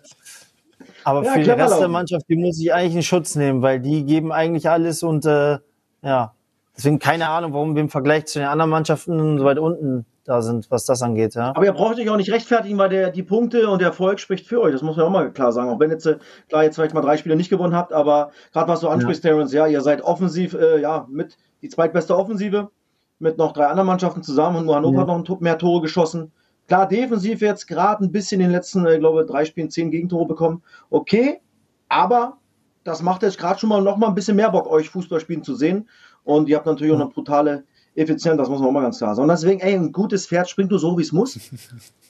aber 1.04 1.25
ja, 1.25 1.32
für 1.32 1.42
die 1.42 1.50
Rest 1.50 1.80
der 1.80 1.88
Mannschaft, 1.88 2.26
die 2.28 2.37
muss 2.37 2.60
ich 2.60 2.72
eigentlich 2.72 2.96
in 2.96 3.02
Schutz 3.02 3.37
nehmen, 3.37 3.62
weil 3.62 3.80
die 3.80 4.04
geben 4.04 4.32
eigentlich 4.32 4.68
alles 4.68 5.02
und 5.02 5.25
äh, 5.25 5.58
ja, 6.02 6.34
deswegen 6.76 6.99
keine 6.99 7.28
Ahnung, 7.28 7.52
warum 7.52 7.75
wir 7.75 7.82
im 7.82 7.90
Vergleich 7.90 8.26
zu 8.26 8.38
den 8.38 8.49
anderen 8.49 8.70
Mannschaften 8.70 9.38
so 9.38 9.44
weit 9.44 9.58
unten 9.58 10.06
da 10.24 10.42
sind, 10.42 10.70
was 10.70 10.84
das 10.84 11.02
angeht. 11.02 11.34
Ja. 11.34 11.50
Aber 11.54 11.64
ihr 11.64 11.72
braucht 11.72 11.98
euch 11.98 12.08
auch 12.10 12.16
nicht 12.16 12.30
rechtfertigen, 12.30 12.78
weil 12.78 12.88
der, 12.88 13.10
die 13.10 13.22
Punkte 13.22 13.68
und 13.68 13.80
der 13.80 13.88
Erfolg 13.88 14.20
spricht 14.20 14.46
für 14.46 14.60
euch. 14.60 14.72
Das 14.72 14.82
muss 14.82 14.96
man 14.96 15.06
auch 15.06 15.10
mal 15.10 15.32
klar 15.32 15.52
sagen. 15.52 15.70
Auch 15.70 15.80
wenn 15.80 15.90
jetzt, 15.90 16.06
äh, 16.06 16.18
klar, 16.48 16.64
jetzt 16.64 16.76
vielleicht 16.76 16.94
mal 16.94 17.00
drei 17.00 17.16
Spiele 17.16 17.36
nicht 17.36 17.50
gewonnen 17.50 17.74
habt, 17.74 17.92
aber 17.92 18.30
gerade 18.52 18.68
was 18.68 18.80
du 18.80 18.88
ansprichst, 18.88 19.24
ja. 19.24 19.30
Terence, 19.30 19.52
ja, 19.52 19.66
ihr 19.66 19.80
seid 19.80 20.02
offensiv, 20.02 20.54
äh, 20.54 20.80
ja, 20.80 21.06
mit 21.10 21.36
die 21.62 21.68
zweitbeste 21.68 22.16
Offensive, 22.16 22.70
mit 23.18 23.38
noch 23.38 23.52
drei 23.52 23.66
anderen 23.66 23.86
Mannschaften 23.86 24.22
zusammen 24.22 24.58
und 24.58 24.66
nur 24.66 24.76
Hannover 24.76 25.06
ja. 25.06 25.08
hat 25.08 25.28
noch 25.28 25.40
mehr 25.40 25.58
Tore 25.58 25.82
geschossen. 25.82 26.32
Klar, 26.68 26.86
defensiv 26.86 27.40
jetzt 27.40 27.66
gerade 27.66 28.04
ein 28.04 28.12
bisschen 28.12 28.40
in 28.40 28.46
den 28.46 28.52
letzten, 28.52 28.86
ich 28.86 29.00
glaube, 29.00 29.26
drei 29.26 29.44
Spielen 29.44 29.70
zehn 29.70 29.90
Gegentore 29.90 30.26
bekommen. 30.26 30.62
Okay, 30.88 31.40
aber 31.88 32.38
das 32.84 33.02
macht 33.02 33.22
jetzt 33.22 33.38
gerade 33.38 33.58
schon 33.58 33.68
mal 33.68 33.82
noch 33.82 33.96
mal 33.96 34.08
ein 34.08 34.14
bisschen 34.14 34.36
mehr 34.36 34.50
Bock, 34.50 34.70
euch 34.70 34.88
Fußball 34.88 35.20
spielen 35.20 35.42
zu 35.42 35.54
sehen. 35.54 35.88
Und 36.22 36.48
ihr 36.48 36.56
habt 36.56 36.66
natürlich 36.66 36.92
auch 36.92 37.00
eine 37.00 37.08
brutale 37.08 37.64
effizient, 37.94 38.38
das 38.38 38.49
muss 38.49 38.61
man 38.61 38.68
auch 38.68 38.73
mal 38.73 38.82
ganz 38.82 38.99
klar 38.99 39.14
sagen. 39.14 39.28
Und 39.28 39.35
deswegen, 39.35 39.61
ey, 39.61 39.75
ein 39.75 39.92
gutes 39.92 40.26
Pferd 40.26 40.49
springt 40.49 40.70
du 40.73 40.78
so, 40.78 40.97
wie 40.99 41.02
es 41.02 41.12
muss. 41.12 41.38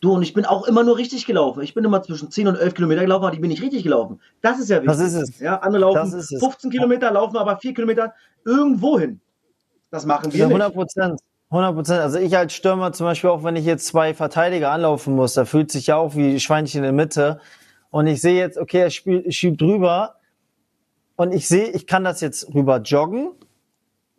Du, 0.03 0.15
und 0.15 0.23
ich 0.23 0.33
bin 0.33 0.47
auch 0.47 0.67
immer 0.67 0.83
nur 0.83 0.97
richtig 0.97 1.27
gelaufen. 1.27 1.61
Ich 1.63 1.75
bin 1.75 1.85
immer 1.85 2.03
zwischen 2.03 2.31
10 2.31 2.49
und 2.49 2.57
11 2.57 2.73
Kilometer 2.73 3.03
gelaufen, 3.03 3.25
aber 3.25 3.35
ich 3.35 3.41
bin 3.43 3.51
nicht 3.51 3.61
richtig 3.61 3.83
gelaufen. 3.83 4.19
Das 4.41 4.59
ist 4.59 4.71
ja 4.71 4.77
wichtig. 4.77 4.97
Das 4.97 5.01
ist 5.01 5.13
es. 5.13 5.39
Ja, 5.41 5.59
andere 5.59 5.83
laufen 5.83 5.97
Das 5.97 6.15
ist 6.15 6.33
es. 6.33 6.41
15 6.41 6.71
Kilometer, 6.71 7.11
laufen 7.11 7.37
aber 7.37 7.59
4 7.59 7.75
Kilometer 7.75 8.15
irgendwo 8.47 8.99
hin. 8.99 9.21
Das 9.91 10.07
machen 10.07 10.33
wir 10.33 10.39
Ja, 10.41 10.47
nicht. 10.47 10.55
100 10.55 10.73
Prozent. 10.73 11.21
100 11.51 11.75
Prozent. 11.75 12.01
Also 12.01 12.19
ich 12.19 12.35
als 12.35 12.55
Stürmer 12.55 12.95
zum 12.95 13.05
Beispiel, 13.05 13.29
auch 13.29 13.45
wenn 13.45 13.57
ich 13.57 13.67
jetzt 13.67 13.87
zwei 13.89 14.15
Verteidiger 14.15 14.71
anlaufen 14.71 15.15
muss, 15.15 15.35
da 15.35 15.45
fühlt 15.45 15.71
sich 15.71 15.89
ja 15.89 15.97
auch 15.97 16.17
wie 16.17 16.41
Schweinchen 16.41 16.79
in 16.79 16.85
der 16.85 16.93
Mitte. 16.93 17.39
Und 17.91 18.07
ich 18.07 18.23
sehe 18.23 18.39
jetzt, 18.39 18.57
okay, 18.57 18.81
er 18.81 18.91
spielt, 18.91 19.35
schiebt 19.35 19.61
drüber. 19.61 20.15
Und 21.17 21.35
ich 21.35 21.47
sehe, 21.47 21.67
ich 21.67 21.87
kann 21.87 22.05
das 22.05 22.23
jetzt 22.23 22.55
rüber 22.55 22.79
joggen. 22.79 23.33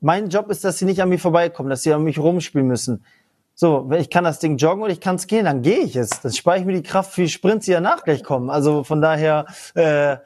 Mein 0.01 0.29
Job 0.29 0.49
ist, 0.49 0.63
dass 0.63 0.77
sie 0.79 0.85
nicht 0.85 1.01
an 1.01 1.09
mir 1.09 1.19
vorbeikommen, 1.19 1.69
dass 1.69 1.83
sie 1.83 1.93
an 1.93 2.03
mich 2.03 2.17
rumspielen 2.19 2.67
müssen. 2.67 3.05
So, 3.53 3.85
wenn 3.87 4.01
ich 4.01 4.09
kann 4.09 4.23
das 4.23 4.39
Ding 4.39 4.57
joggen 4.57 4.81
oder 4.83 4.91
ich 4.91 4.99
kann 4.99 5.15
es 5.15 5.27
gehen, 5.27 5.45
dann 5.45 5.61
gehe 5.61 5.79
ich 5.79 5.95
es. 5.95 6.09
Dann 6.21 6.31
spare 6.33 6.57
ich 6.59 6.65
mir 6.65 6.73
die 6.73 6.81
Kraft 6.83 7.13
für 7.13 7.21
die 7.21 7.29
Sprints, 7.29 7.65
die 7.67 7.71
danach 7.73 8.03
gleich 8.03 8.23
kommen. 8.23 8.49
Also 8.49 8.83
von 8.83 9.01
daher, 9.01 9.45
äh, 9.75 10.17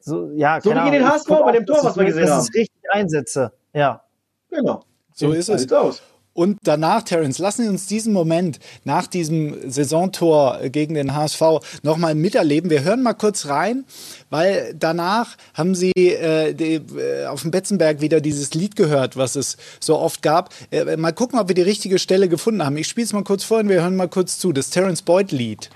so, 0.00 0.30
ja, 0.34 0.60
So 0.60 0.70
keine 0.70 0.82
wie 0.86 0.90
gegen 0.90 1.04
den. 1.04 1.10
HSV 1.12 1.28
bei 1.28 1.52
dem 1.52 1.64
Tor, 1.66 1.76
dass 1.76 1.84
was 1.86 1.96
wir 1.96 2.02
ich- 2.02 2.08
gesehen 2.08 2.26
dass 2.26 2.32
haben. 2.38 2.48
ich 2.52 2.60
richtig 2.60 2.90
einsetze. 2.90 3.52
Ja. 3.72 4.02
Genau. 4.50 4.82
So 5.14 5.32
ist 5.32 5.48
es. 5.48 5.60
Sieht's 5.62 5.72
aus. 5.72 6.02
Und 6.34 6.58
danach, 6.62 7.02
Terence, 7.02 7.38
lassen 7.38 7.62
Sie 7.62 7.68
uns 7.68 7.86
diesen 7.86 8.12
Moment 8.12 8.58
nach 8.84 9.06
diesem 9.06 9.70
Saisontor 9.70 10.60
gegen 10.70 10.94
den 10.94 11.14
HSV 11.14 11.42
nochmal 11.82 12.14
miterleben. 12.14 12.70
Wir 12.70 12.84
hören 12.84 13.02
mal 13.02 13.12
kurz 13.12 13.46
rein, 13.46 13.84
weil 14.30 14.74
danach 14.78 15.36
haben 15.54 15.74
Sie 15.74 15.92
äh, 15.92 16.54
die, 16.54 16.74
äh, 16.74 17.26
auf 17.26 17.42
dem 17.42 17.50
Betzenberg 17.50 18.00
wieder 18.00 18.20
dieses 18.20 18.54
Lied 18.54 18.76
gehört, 18.76 19.16
was 19.16 19.36
es 19.36 19.58
so 19.78 19.98
oft 19.98 20.22
gab. 20.22 20.50
Äh, 20.70 20.96
mal 20.96 21.12
gucken, 21.12 21.38
ob 21.38 21.48
wir 21.48 21.54
die 21.54 21.62
richtige 21.62 21.98
Stelle 21.98 22.28
gefunden 22.28 22.64
haben. 22.64 22.76
Ich 22.78 22.88
spiele 22.88 23.04
es 23.04 23.12
mal 23.12 23.24
kurz 23.24 23.44
vor 23.44 23.58
und 23.58 23.68
wir 23.68 23.82
hören 23.82 23.96
mal 23.96 24.08
kurz 24.08 24.38
zu. 24.38 24.52
Das 24.52 24.70
Terence 24.70 25.02
Boyd-Lied. 25.02 25.68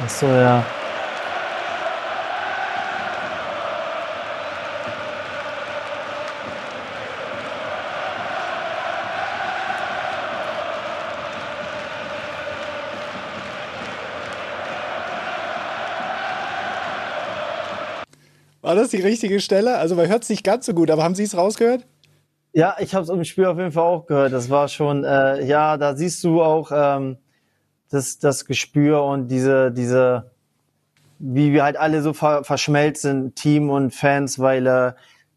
Ach 0.00 0.08
so, 0.08 0.26
ja. 0.26 0.64
War 18.72 18.76
das 18.76 18.88
die 18.88 19.02
richtige 19.02 19.38
Stelle? 19.38 19.76
Also 19.76 19.96
man 19.96 20.08
hört 20.08 20.22
es 20.22 20.30
nicht 20.30 20.44
ganz 20.44 20.64
so 20.64 20.72
gut, 20.72 20.90
aber 20.90 21.04
haben 21.04 21.14
Sie 21.14 21.24
es 21.24 21.36
rausgehört? 21.36 21.84
Ja, 22.54 22.76
ich 22.78 22.94
habe 22.94 23.02
es 23.02 23.10
im 23.10 23.22
Spiel 23.22 23.44
auf 23.44 23.58
jeden 23.58 23.72
Fall 23.72 23.82
auch 23.82 24.06
gehört. 24.06 24.32
Das 24.32 24.48
war 24.48 24.66
schon, 24.68 25.04
äh, 25.04 25.44
ja, 25.44 25.76
da 25.76 25.94
siehst 25.94 26.24
du 26.24 26.42
auch 26.42 26.72
ähm, 26.74 27.18
das, 27.90 28.18
das 28.18 28.46
Gespür 28.46 29.02
und 29.02 29.28
diese, 29.28 29.72
diese, 29.72 30.30
wie 31.18 31.52
wir 31.52 31.64
halt 31.64 31.76
alle 31.76 32.00
so 32.00 32.14
ver 32.14 32.44
verschmelzen, 32.44 33.34
Team 33.34 33.68
und 33.68 33.92
Fans, 33.92 34.38
weil 34.38 34.66
äh, 34.66 34.92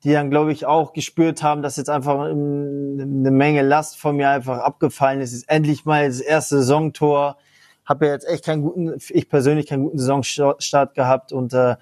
die 0.06 0.14
dann, 0.14 0.30
glaube 0.30 0.54
ich, 0.54 0.66
auch 0.66 0.94
gespürt 0.94 1.44
haben, 1.44 1.62
dass 1.62 1.76
jetzt 1.76 1.90
einfach 1.90 2.18
eine 2.22 3.32
Menge 3.32 3.64
Last 3.64 4.00
von 4.00 4.16
mir 4.16 4.30
einfach 4.30 4.60
abgefallen 4.60 5.20
ist. 5.20 5.34
Ist 5.34 5.50
endlich 5.50 5.84
mal 5.84 6.08
das 6.08 6.22
erste 6.22 6.60
Saisontor. 6.60 7.36
Habe 7.84 8.06
ja 8.06 8.14
jetzt 8.14 8.30
echt 8.30 8.46
keinen 8.46 8.62
guten, 8.62 8.98
ich 9.10 9.28
persönlich 9.28 9.68
keinen 9.68 9.84
guten 9.84 10.00
Saisonstart 10.00 10.94
gehabt 10.94 11.34
und 11.34 11.54
äh, 11.54 11.76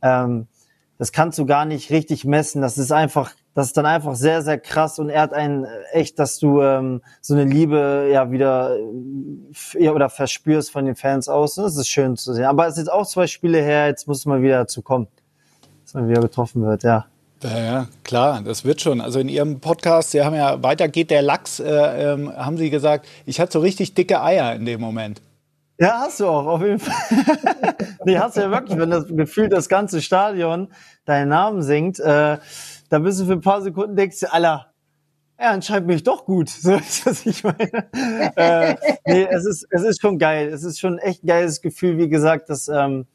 ähm, 0.00 0.46
das 0.98 1.12
kannst 1.12 1.38
du 1.38 1.46
gar 1.46 1.64
nicht 1.64 1.90
richtig 1.90 2.24
messen. 2.24 2.62
Das 2.62 2.78
ist 2.78 2.92
einfach, 2.92 3.32
das 3.54 3.66
ist 3.66 3.76
dann 3.76 3.86
einfach 3.86 4.14
sehr, 4.14 4.42
sehr 4.42 4.58
krass 4.58 4.98
und 4.98 5.10
ehrt 5.10 5.32
einen 5.32 5.66
echt, 5.92 6.18
dass 6.18 6.38
du 6.38 6.62
ähm, 6.62 7.02
so 7.20 7.34
eine 7.34 7.44
Liebe 7.44 8.08
ja 8.12 8.30
wieder 8.30 8.76
äh, 8.76 9.84
ja, 9.84 9.92
oder 9.92 10.08
verspürst 10.08 10.70
von 10.70 10.84
den 10.84 10.94
Fans 10.94 11.28
aus. 11.28 11.56
Das 11.56 11.76
ist 11.76 11.88
schön 11.88 12.16
zu 12.16 12.32
sehen. 12.32 12.44
Aber 12.44 12.66
es 12.66 12.74
ist 12.74 12.78
jetzt 12.78 12.92
auch 12.92 13.06
zwei 13.06 13.26
Spiele 13.26 13.60
her, 13.60 13.88
jetzt 13.88 14.06
muss 14.06 14.24
man 14.26 14.42
wieder 14.42 14.58
dazu 14.58 14.82
kommen, 14.82 15.08
dass 15.84 15.94
man 15.94 16.08
wieder 16.08 16.20
getroffen 16.20 16.62
wird, 16.62 16.84
ja. 16.84 17.06
Ja, 17.42 17.58
ja, 17.58 17.88
klar, 18.04 18.40
das 18.42 18.64
wird 18.64 18.80
schon. 18.80 19.02
Also 19.02 19.18
in 19.18 19.28
Ihrem 19.28 19.60
Podcast, 19.60 20.12
Sie 20.12 20.22
haben 20.22 20.34
ja 20.34 20.62
weiter 20.62 20.88
geht 20.88 21.10
der 21.10 21.20
Lachs, 21.20 21.60
äh, 21.60 22.12
ähm, 22.12 22.34
haben 22.34 22.56
Sie 22.56 22.70
gesagt, 22.70 23.06
ich 23.26 23.38
hatte 23.38 23.52
so 23.52 23.60
richtig 23.60 23.92
dicke 23.92 24.22
Eier 24.22 24.54
in 24.54 24.64
dem 24.64 24.80
Moment. 24.80 25.20
Ja, 25.78 26.00
hast 26.00 26.20
du 26.20 26.26
auch, 26.26 26.46
auf 26.46 26.62
jeden 26.62 26.78
Fall. 26.78 26.94
nee, 28.04 28.16
hast 28.16 28.36
du 28.36 28.42
ja 28.42 28.50
wirklich, 28.50 28.78
wenn 28.78 28.90
das 28.90 29.06
gefühlt 29.08 29.52
das 29.52 29.68
ganze 29.68 30.00
Stadion 30.00 30.68
deinen 31.04 31.28
Namen 31.28 31.62
singt, 31.62 31.98
äh, 31.98 32.38
da 32.88 32.98
bist 33.00 33.20
du 33.20 33.26
für 33.26 33.32
ein 33.32 33.40
paar 33.40 33.60
Sekunden 33.60 33.96
denkst 33.96 34.20
du, 34.20 34.32
Alter, 34.32 34.72
er 35.36 35.50
anscheinend 35.50 35.88
mich 35.88 36.02
doch 36.04 36.24
gut. 36.24 36.48
So 36.60 36.74
ist 36.74 37.06
das, 37.06 37.26
ich 37.26 37.42
meine. 37.42 37.88
äh, 38.36 38.76
nee, 39.06 39.26
es 39.30 39.44
ist, 39.44 39.66
es 39.70 39.82
ist 39.82 40.00
schon 40.00 40.18
geil. 40.18 40.48
Es 40.48 40.62
ist 40.62 40.78
schon 40.78 40.98
echt 40.98 41.24
ein 41.24 41.26
geiles 41.26 41.60
Gefühl, 41.60 41.98
wie 41.98 42.08
gesagt, 42.08 42.50
das, 42.50 42.68
ähm, 42.68 43.06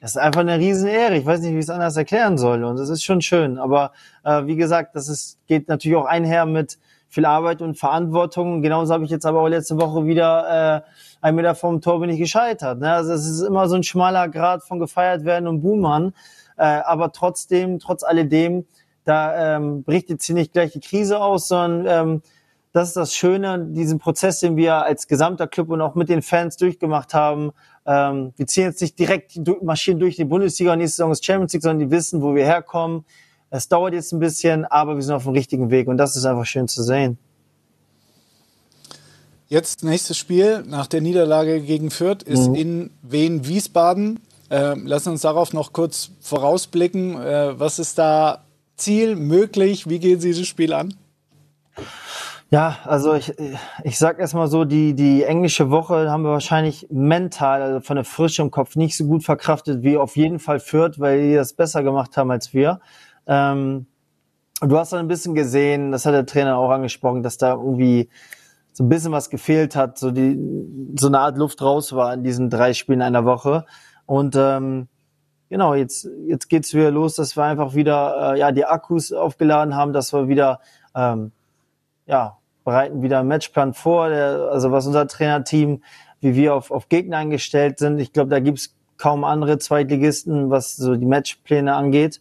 das 0.00 0.12
ist 0.12 0.16
einfach 0.18 0.40
eine 0.40 0.58
riesen 0.58 0.88
Ehre. 0.88 1.16
Ich 1.16 1.26
weiß 1.26 1.40
nicht, 1.40 1.52
wie 1.52 1.58
ich 1.58 1.64
es 1.64 1.70
anders 1.70 1.96
erklären 1.96 2.38
soll. 2.38 2.62
Und 2.64 2.78
es 2.78 2.88
ist 2.88 3.02
schon 3.02 3.22
schön. 3.22 3.58
Aber 3.58 3.92
äh, 4.24 4.46
wie 4.46 4.56
gesagt, 4.56 4.94
das 4.94 5.08
ist, 5.08 5.38
geht 5.46 5.68
natürlich 5.68 5.96
auch 5.96 6.06
einher 6.06 6.46
mit 6.46 6.78
viel 7.12 7.26
Arbeit 7.26 7.60
und 7.60 7.78
Verantwortung. 7.78 8.62
Genauso 8.62 8.94
habe 8.94 9.04
ich 9.04 9.10
jetzt 9.10 9.26
aber 9.26 9.42
auch 9.42 9.48
letzte 9.48 9.78
Woche 9.78 10.06
wieder 10.06 10.82
äh, 10.84 10.90
ein 11.20 11.34
Meter 11.34 11.54
vom 11.54 11.82
Tor 11.82 12.00
bin 12.00 12.08
ich 12.08 12.18
gescheitert. 12.18 12.80
Ne? 12.80 12.90
Also 12.90 13.12
es 13.12 13.28
ist 13.28 13.42
immer 13.42 13.68
so 13.68 13.76
ein 13.76 13.82
schmaler 13.82 14.28
Grad 14.28 14.64
von 14.64 14.80
gefeiert 14.80 15.24
werden 15.26 15.46
und 15.46 15.60
Buhmann. 15.60 16.14
Äh, 16.56 16.62
aber 16.64 17.12
trotzdem, 17.12 17.78
trotz 17.78 18.02
alledem, 18.02 18.64
da 19.04 19.56
ähm, 19.56 19.82
bricht 19.82 20.08
jetzt 20.08 20.24
hier 20.24 20.34
nicht 20.34 20.54
gleich 20.54 20.72
die 20.72 20.80
Krise 20.80 21.20
aus, 21.20 21.48
sondern 21.48 21.86
ähm, 21.86 22.22
das 22.72 22.88
ist 22.88 22.96
das 22.96 23.14
Schöne, 23.14 23.66
diesen 23.66 23.98
Prozess, 23.98 24.40
den 24.40 24.56
wir 24.56 24.76
als 24.76 25.06
gesamter 25.06 25.46
Club 25.46 25.68
und 25.68 25.82
auch 25.82 25.94
mit 25.94 26.08
den 26.08 26.22
Fans 26.22 26.56
durchgemacht 26.56 27.12
haben. 27.12 27.52
Ähm, 27.84 28.32
wir 28.36 28.46
ziehen 28.46 28.64
jetzt 28.64 28.80
nicht 28.80 28.98
direkt, 28.98 29.32
du- 29.36 29.58
marschieren 29.62 30.00
durch 30.00 30.16
die 30.16 30.24
Bundesliga 30.24 30.72
und 30.72 30.78
nächste 30.78 30.96
Saison 30.96 31.12
ist 31.12 31.26
Champions 31.26 31.52
League, 31.52 31.62
sondern 31.62 31.80
die 31.80 31.90
wissen, 31.90 32.22
wo 32.22 32.34
wir 32.34 32.46
herkommen. 32.46 33.04
Es 33.54 33.68
dauert 33.68 33.92
jetzt 33.92 34.12
ein 34.12 34.18
bisschen, 34.18 34.64
aber 34.64 34.96
wir 34.96 35.02
sind 35.02 35.14
auf 35.14 35.24
dem 35.24 35.34
richtigen 35.34 35.70
Weg 35.70 35.86
und 35.86 35.98
das 35.98 36.16
ist 36.16 36.24
einfach 36.24 36.46
schön 36.46 36.68
zu 36.68 36.82
sehen. 36.82 37.18
Jetzt 39.48 39.84
nächstes 39.84 40.16
Spiel 40.16 40.64
nach 40.66 40.86
der 40.86 41.02
Niederlage 41.02 41.60
gegen 41.60 41.90
Fürth 41.90 42.22
ist 42.22 42.46
in 42.46 42.88
Wien-Wiesbaden. 43.02 44.20
Ähm, 44.48 44.86
lassen 44.86 45.10
uns 45.10 45.20
darauf 45.20 45.52
noch 45.52 45.74
kurz 45.74 46.12
vorausblicken. 46.22 47.20
Äh, 47.20 47.60
was 47.60 47.78
ist 47.78 47.98
da 47.98 48.46
Ziel, 48.76 49.16
möglich? 49.16 49.86
Wie 49.86 49.98
gehen 49.98 50.18
Sie 50.18 50.28
dieses 50.28 50.48
Spiel 50.48 50.72
an? 50.72 50.94
Ja, 52.48 52.78
also 52.84 53.12
ich, 53.12 53.34
ich 53.84 53.98
sag 53.98 54.18
erstmal 54.18 54.48
so, 54.48 54.64
die, 54.64 54.94
die 54.94 55.24
englische 55.24 55.70
Woche 55.70 56.10
haben 56.10 56.22
wir 56.22 56.30
wahrscheinlich 56.30 56.86
mental, 56.90 57.60
also 57.60 57.80
von 57.80 57.96
der 57.96 58.04
Frische 58.06 58.40
im 58.40 58.50
Kopf 58.50 58.76
nicht 58.76 58.96
so 58.96 59.04
gut 59.04 59.24
verkraftet 59.24 59.82
wie 59.82 59.98
auf 59.98 60.16
jeden 60.16 60.38
Fall 60.38 60.58
Fürth, 60.58 60.98
weil 60.98 61.20
die 61.20 61.34
das 61.34 61.52
besser 61.52 61.82
gemacht 61.82 62.16
haben 62.16 62.30
als 62.30 62.54
wir. 62.54 62.80
Ähm, 63.26 63.86
du 64.60 64.78
hast 64.78 64.92
dann 64.92 65.00
ein 65.00 65.08
bisschen 65.08 65.34
gesehen, 65.34 65.92
das 65.92 66.06
hat 66.06 66.14
der 66.14 66.26
Trainer 66.26 66.56
auch 66.56 66.70
angesprochen, 66.70 67.22
dass 67.22 67.38
da 67.38 67.52
irgendwie 67.52 68.08
so 68.72 68.84
ein 68.84 68.88
bisschen 68.88 69.12
was 69.12 69.30
gefehlt 69.30 69.76
hat, 69.76 69.98
so 69.98 70.10
die, 70.10 70.38
so 70.98 71.08
eine 71.08 71.18
Art 71.18 71.36
Luft 71.36 71.60
raus 71.62 71.92
war 71.92 72.14
in 72.14 72.24
diesen 72.24 72.48
drei 72.48 72.72
Spielen 72.72 73.02
einer 73.02 73.24
Woche. 73.24 73.66
Und 74.06 74.34
ähm, 74.36 74.88
genau, 75.50 75.74
jetzt, 75.74 76.08
jetzt 76.26 76.48
geht's 76.48 76.72
wieder 76.72 76.90
los, 76.90 77.16
dass 77.16 77.36
wir 77.36 77.44
einfach 77.44 77.74
wieder 77.74 78.34
äh, 78.34 78.38
ja, 78.38 78.52
die 78.52 78.64
Akkus 78.64 79.12
aufgeladen 79.12 79.76
haben, 79.76 79.92
dass 79.92 80.12
wir 80.12 80.28
wieder 80.28 80.60
ähm, 80.94 81.32
ja, 82.06 82.38
bereiten 82.64 83.02
wieder 83.02 83.20
einen 83.20 83.28
Matchplan 83.28 83.74
vor, 83.74 84.08
der, 84.08 84.48
also 84.50 84.72
was 84.72 84.86
unser 84.86 85.06
Trainerteam, 85.06 85.82
wie 86.20 86.34
wir 86.34 86.54
auf, 86.54 86.70
auf 86.70 86.88
Gegner 86.88 87.18
eingestellt 87.18 87.78
sind. 87.78 87.98
Ich 87.98 88.12
glaube, 88.12 88.30
da 88.30 88.40
gibt's 88.40 88.74
kaum 88.96 89.24
andere 89.24 89.58
Zweitligisten, 89.58 90.50
was 90.50 90.76
so 90.76 90.94
die 90.94 91.06
Matchpläne 91.06 91.74
angeht. 91.74 92.20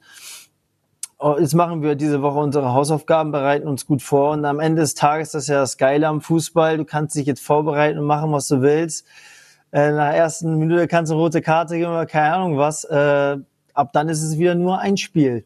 Oh, 1.23 1.35
Jetzt 1.39 1.53
machen 1.53 1.83
wir 1.83 1.93
diese 1.93 2.23
Woche 2.23 2.39
unsere 2.39 2.73
Hausaufgaben, 2.73 3.31
bereiten 3.31 3.67
uns 3.67 3.85
gut 3.85 4.01
vor 4.01 4.31
und 4.31 4.43
am 4.43 4.59
Ende 4.59 4.81
des 4.81 4.95
Tages, 4.95 5.29
das 5.29 5.43
ist 5.43 5.49
ja 5.49 5.59
das 5.59 5.77
Geile 5.77 6.07
am 6.07 6.19
Fußball, 6.19 6.77
du 6.77 6.83
kannst 6.83 7.15
dich 7.15 7.27
jetzt 7.27 7.43
vorbereiten 7.43 7.99
und 7.99 8.05
machen, 8.05 8.31
was 8.31 8.47
du 8.47 8.63
willst. 8.63 9.05
Äh, 9.71 9.91
nach 9.91 10.09
der 10.09 10.17
ersten 10.17 10.57
Minute 10.57 10.87
kannst 10.87 11.11
du 11.11 11.13
eine 11.13 11.21
rote 11.21 11.43
Karte 11.43 11.77
geben 11.77 11.91
oder 11.91 12.07
keine 12.07 12.33
Ahnung 12.33 12.57
was. 12.57 12.85
Äh, 12.85 13.37
ab 13.75 13.93
dann 13.93 14.09
ist 14.09 14.23
es 14.23 14.39
wieder 14.39 14.55
nur 14.55 14.79
ein 14.79 14.97
Spiel. 14.97 15.45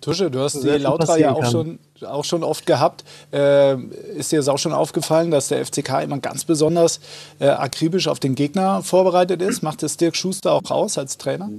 Tusche, 0.00 0.32
du 0.32 0.40
hast 0.40 0.60
die 0.60 0.68
Lautra 0.68 1.16
ja 1.16 1.32
auch 1.32 1.46
schon, 1.46 1.78
auch 2.04 2.24
schon 2.24 2.42
oft 2.42 2.66
gehabt. 2.66 3.04
Äh, 3.32 3.80
ist 4.16 4.32
dir 4.32 4.40
das 4.40 4.48
auch 4.48 4.58
schon 4.58 4.72
aufgefallen, 4.72 5.30
dass 5.30 5.46
der 5.46 5.64
FCK 5.64 6.02
immer 6.02 6.18
ganz 6.18 6.44
besonders 6.44 6.98
äh, 7.38 7.46
akribisch 7.46 8.08
auf 8.08 8.18
den 8.18 8.34
Gegner 8.34 8.82
vorbereitet 8.82 9.42
ist? 9.42 9.62
Macht 9.62 9.84
es 9.84 9.96
Dirk 9.96 10.16
Schuster 10.16 10.50
auch 10.52 10.72
aus 10.72 10.98
als 10.98 11.18
Trainer? 11.18 11.50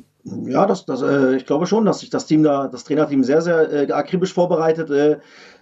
Ja, 0.45 0.65
das, 0.65 0.85
das, 0.85 1.01
äh, 1.01 1.35
ich 1.35 1.45
glaube 1.45 1.67
schon, 1.67 1.85
dass 1.85 1.99
sich 1.99 2.09
das 2.09 2.25
Team 2.25 2.43
da, 2.43 2.67
das 2.67 2.83
Trainerteam 2.83 3.23
sehr, 3.23 3.41
sehr 3.41 3.71
äh, 3.71 3.91
akribisch 3.91 4.33
vorbereitet. 4.33 4.89
Äh, 4.89 5.19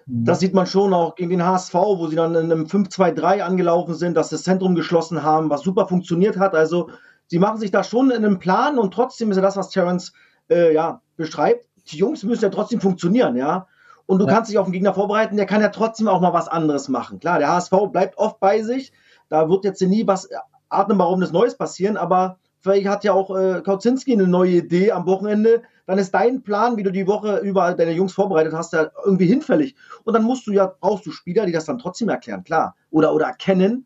das 0.08 0.40
sieht 0.40 0.54
man 0.54 0.68
schon 0.68 0.94
auch 0.94 1.16
gegen 1.16 1.32
den 1.32 1.46
HSV, 1.46 1.74
wo 1.74 2.08
sie 2.08 2.16
dann 2.16 2.36
in 2.36 2.52
einem 2.52 2.66
5-2-3 2.66 3.42
angelaufen 3.42 3.96
sind, 3.96 4.16
dass 4.16 4.30
das 4.30 4.44
Zentrum 4.44 4.76
geschlossen 4.76 5.24
haben, 5.24 5.50
was 5.50 5.62
super 5.62 5.88
funktioniert 5.88 6.38
hat. 6.38 6.54
Also 6.54 6.90
sie 7.28 7.40
machen 7.40 7.60
sich 7.60 7.72
da 7.72 7.84
schon 7.84 8.12
in 8.12 8.24
einem 8.24 8.38
Plan 8.38 8.78
und 8.78 8.94
trotzdem 8.94 9.32
ist 9.32 9.38
ja 9.38 9.42
das, 9.42 9.58
was 9.58 9.70
Terence 9.70 10.14
äh, 10.50 10.74
ja, 10.74 11.02
beschreibt. 11.18 11.66
Die 11.92 11.98
Jungs 11.98 12.24
müssen 12.24 12.44
ja 12.44 12.50
trotzdem 12.50 12.82
funktionieren, 12.82 13.36
ja. 13.36 13.68
und 14.06 14.20
du 14.20 14.26
ja. 14.26 14.34
kannst 14.34 14.50
dich 14.50 14.58
auf 14.58 14.66
den 14.66 14.74
Gegner 14.74 14.94
vorbereiten, 14.94 15.38
der 15.38 15.46
kann 15.46 15.62
ja 15.62 15.70
trotzdem 15.70 16.08
auch 16.08 16.22
mal 16.22 16.34
was 16.34 16.48
anderes 16.48 16.88
machen. 16.88 17.20
Klar, 17.20 17.40
der 17.40 17.52
HSV 17.52 17.74
bleibt 17.92 18.18
oft 18.18 18.40
bei 18.40 18.62
sich, 18.62 18.92
da 19.30 19.50
wird 19.50 19.66
jetzt 19.66 19.82
nie 19.82 20.06
was 20.06 20.30
atemberaubendes 20.70 21.32
Neues 21.32 21.56
passieren, 21.56 21.98
aber 21.98 22.38
vielleicht 22.66 22.88
hat 22.88 23.04
ja 23.04 23.14
auch 23.14 23.36
äh, 23.36 23.62
Kautzinski 23.62 24.14
eine 24.14 24.28
neue 24.28 24.54
Idee 24.54 24.92
am 24.92 25.06
Wochenende, 25.06 25.62
dann 25.86 26.00
ist 26.00 26.12
dein 26.16 26.42
Plan, 26.42 26.78
wie 26.78 26.84
du 26.84 26.92
die 26.92 27.06
Woche 27.06 27.38
über 27.38 27.76
deine 27.76 27.92
Jungs 27.92 28.14
vorbereitet 28.14 28.54
hast, 28.54 28.74
ja 28.74 28.90
irgendwie 29.06 29.28
hinfällig. 29.28 29.76
Und 30.04 30.16
dann 30.16 30.24
musst 30.24 30.48
du 30.48 30.52
ja, 30.52 30.74
brauchst 30.80 31.06
du 31.06 31.12
Spieler, 31.12 31.46
die 31.46 31.52
das 31.52 31.66
dann 31.66 31.78
trotzdem 31.78 32.10
erklären, 32.10 32.44
klar. 32.44 32.76
Oder, 32.90 33.14
oder 33.14 33.28
erkennen, 33.28 33.86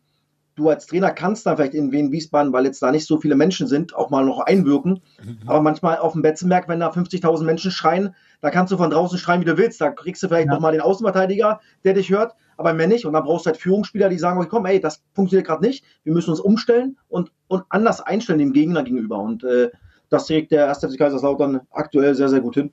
du 0.59 0.69
als 0.69 0.85
Trainer 0.85 1.11
kannst 1.11 1.45
dann 1.45 1.57
vielleicht 1.57 1.73
in 1.73 1.91
Wien 1.91 2.11
Wiesbaden, 2.11 2.53
weil 2.53 2.65
jetzt 2.65 2.81
da 2.81 2.91
nicht 2.91 3.07
so 3.07 3.19
viele 3.19 3.35
Menschen 3.35 3.67
sind, 3.67 3.95
auch 3.95 4.09
mal 4.09 4.25
noch 4.25 4.39
einwirken. 4.39 5.01
Mhm. 5.23 5.37
Aber 5.47 5.61
manchmal 5.61 5.97
auf 5.97 6.13
dem 6.13 6.21
Betzenberg, 6.21 6.67
wenn 6.67 6.79
da 6.79 6.91
50.000 6.91 7.43
Menschen 7.43 7.71
schreien, 7.71 8.13
da 8.41 8.49
kannst 8.49 8.71
du 8.71 8.77
von 8.77 8.89
draußen 8.89 9.17
schreien, 9.17 9.41
wie 9.41 9.45
du 9.45 9.57
willst. 9.57 9.81
Da 9.81 9.89
kriegst 9.89 10.21
du 10.21 10.27
vielleicht 10.27 10.47
ja. 10.47 10.53
nochmal 10.53 10.73
den 10.73 10.81
Außenverteidiger, 10.81 11.59
der 11.83 11.93
dich 11.93 12.09
hört, 12.09 12.35
aber 12.57 12.73
mehr 12.73 12.87
nicht. 12.87 13.05
Und 13.05 13.13
dann 13.13 13.23
brauchst 13.23 13.45
du 13.45 13.51
halt 13.51 13.59
Führungsspieler, 13.59 14.09
die 14.09 14.19
sagen, 14.19 14.45
komm, 14.49 14.65
ey, 14.65 14.79
das 14.79 15.01
funktioniert 15.13 15.47
gerade 15.47 15.65
nicht. 15.65 15.83
Wir 16.03 16.13
müssen 16.13 16.29
uns 16.29 16.39
umstellen 16.39 16.97
und, 17.07 17.31
und 17.47 17.63
anders 17.69 18.01
einstellen 18.01 18.39
dem 18.39 18.53
Gegner 18.53 18.83
gegenüber. 18.83 19.19
Und 19.19 19.43
äh, 19.43 19.69
das 20.09 20.27
trägt 20.27 20.51
der 20.51 20.69
1. 20.69 20.79
FC 20.79 20.97
Kaiserslautern 20.97 21.61
aktuell 21.71 22.15
sehr, 22.15 22.29
sehr 22.29 22.41
gut 22.41 22.55
hin. 22.55 22.71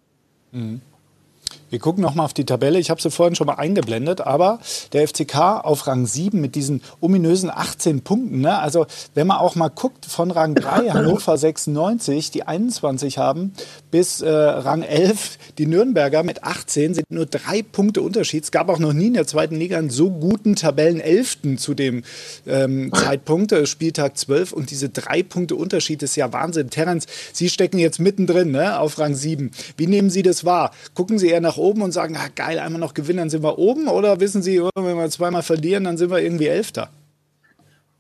Mhm. 0.53 0.81
Wir 1.69 1.81
gucken 1.81 2.03
nochmal 2.03 2.27
auf 2.27 2.35
die 2.35 2.45
Tabelle. 2.45 2.79
Ich 2.79 2.91
habe 2.91 3.03
sie 3.03 3.11
vorhin 3.11 3.35
schon 3.35 3.49
mal 3.49 3.55
eingeblendet, 3.55 4.21
aber 4.21 4.61
der 4.93 5.07
FCK 5.07 5.65
auf 5.65 5.87
Rang 5.89 6.07
7 6.07 6.41
mit 6.41 6.55
diesen 6.55 6.81
ominösen 7.01 7.51
18 7.51 8.03
Punkten. 8.03 8.41
Ne? 8.41 8.57
Also, 8.59 8.87
wenn 9.15 9.27
man 9.27 9.39
auch 9.39 9.57
mal 9.57 9.69
guckt, 9.69 10.07
von 10.07 10.31
Rang 10.31 10.55
3 10.55 10.91
Hannover 10.91 11.37
96, 11.37 12.31
die 12.31 12.45
21 12.45 13.19
haben, 13.19 13.53
bis 13.91 14.21
äh, 14.21 14.31
Rang 14.31 14.83
11 14.83 15.39
die 15.59 15.67
Nürnberger 15.67 16.23
mit 16.23 16.45
18 16.45 16.95
sind 16.95 17.11
nur 17.11 17.27
drei 17.27 17.63
Punkte 17.63 18.03
Unterschied. 18.03 18.45
Es 18.45 18.53
gab 18.53 18.69
auch 18.69 18.79
noch 18.79 18.93
nie 18.93 19.09
in 19.09 19.15
der 19.15 19.27
zweiten 19.27 19.57
Liga 19.57 19.79
einen 19.79 19.91
so 19.91 20.11
guten 20.11 20.55
Tabellenelften 20.55 21.59
zu 21.59 21.75
dem 21.75 22.05
ähm, 22.47 22.93
Zeitpunkt, 22.95 23.53
äh, 23.53 23.67
Spieltag 23.67 24.17
12. 24.17 24.53
Und 24.53 24.71
diese 24.71 24.89
drei 24.89 25.23
Punkte 25.25 25.57
Unterschied 25.57 26.03
ist 26.03 26.15
ja 26.15 26.33
Wahnsinn. 26.33 26.71
Terence, 26.71 27.07
Sie 27.33 27.49
stecken 27.49 27.79
jetzt 27.79 27.99
mittendrin 27.99 28.53
ne, 28.53 28.79
auf 28.79 28.99
Rang 28.99 29.15
7. 29.15 29.51
Wie 29.77 29.87
nehmen 29.87 30.11
Sie 30.11 30.23
das 30.23 30.45
wahr? 30.45 30.71
Gucken 30.95 31.19
Sie 31.19 31.29
eher 31.29 31.41
nach 31.41 31.56
oben 31.59 31.83
und 31.83 31.93
sagen, 31.93 32.17
ah, 32.17 32.29
geil, 32.35 32.59
einmal 32.59 32.81
noch 32.81 32.95
gewinnen, 32.95 33.19
dann 33.19 33.31
sind 33.31 33.43
wir 33.43 33.59
oben? 33.59 33.89
Oder 33.89 34.21
wissen 34.21 34.43
Sie, 34.43 34.61
oh, 34.61 34.71
wenn 34.75 34.97
wir 34.97 35.11
zweimal 35.11 35.43
verlieren, 35.43 35.85
dann 35.85 35.97
sind 35.97 36.11
wir 36.11 36.21
irgendwie 36.21 36.47
Elfter? 36.47 36.91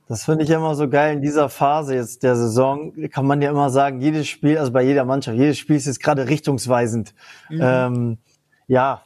Das 0.08 0.24
finde 0.24 0.44
ich 0.44 0.50
immer 0.50 0.74
so 0.76 0.88
geil 0.88 1.16
in 1.16 1.22
dieser 1.22 1.48
Phase 1.48 1.96
jetzt 1.96 2.22
der 2.22 2.36
Saison. 2.36 2.92
Kann 3.10 3.26
man 3.26 3.42
ja 3.42 3.50
immer 3.50 3.70
sagen, 3.70 4.00
jedes 4.00 4.28
Spiel, 4.28 4.56
also 4.56 4.70
bei 4.70 4.82
jeder 4.82 5.04
Mannschaft, 5.04 5.36
jedes 5.36 5.58
Spiel 5.58 5.76
ist 5.76 5.86
jetzt 5.86 6.00
gerade 6.00 6.28
richtungsweisend. 6.28 7.12
Mhm. 7.50 7.60
Ähm, 7.60 8.18
ja, 8.68 9.02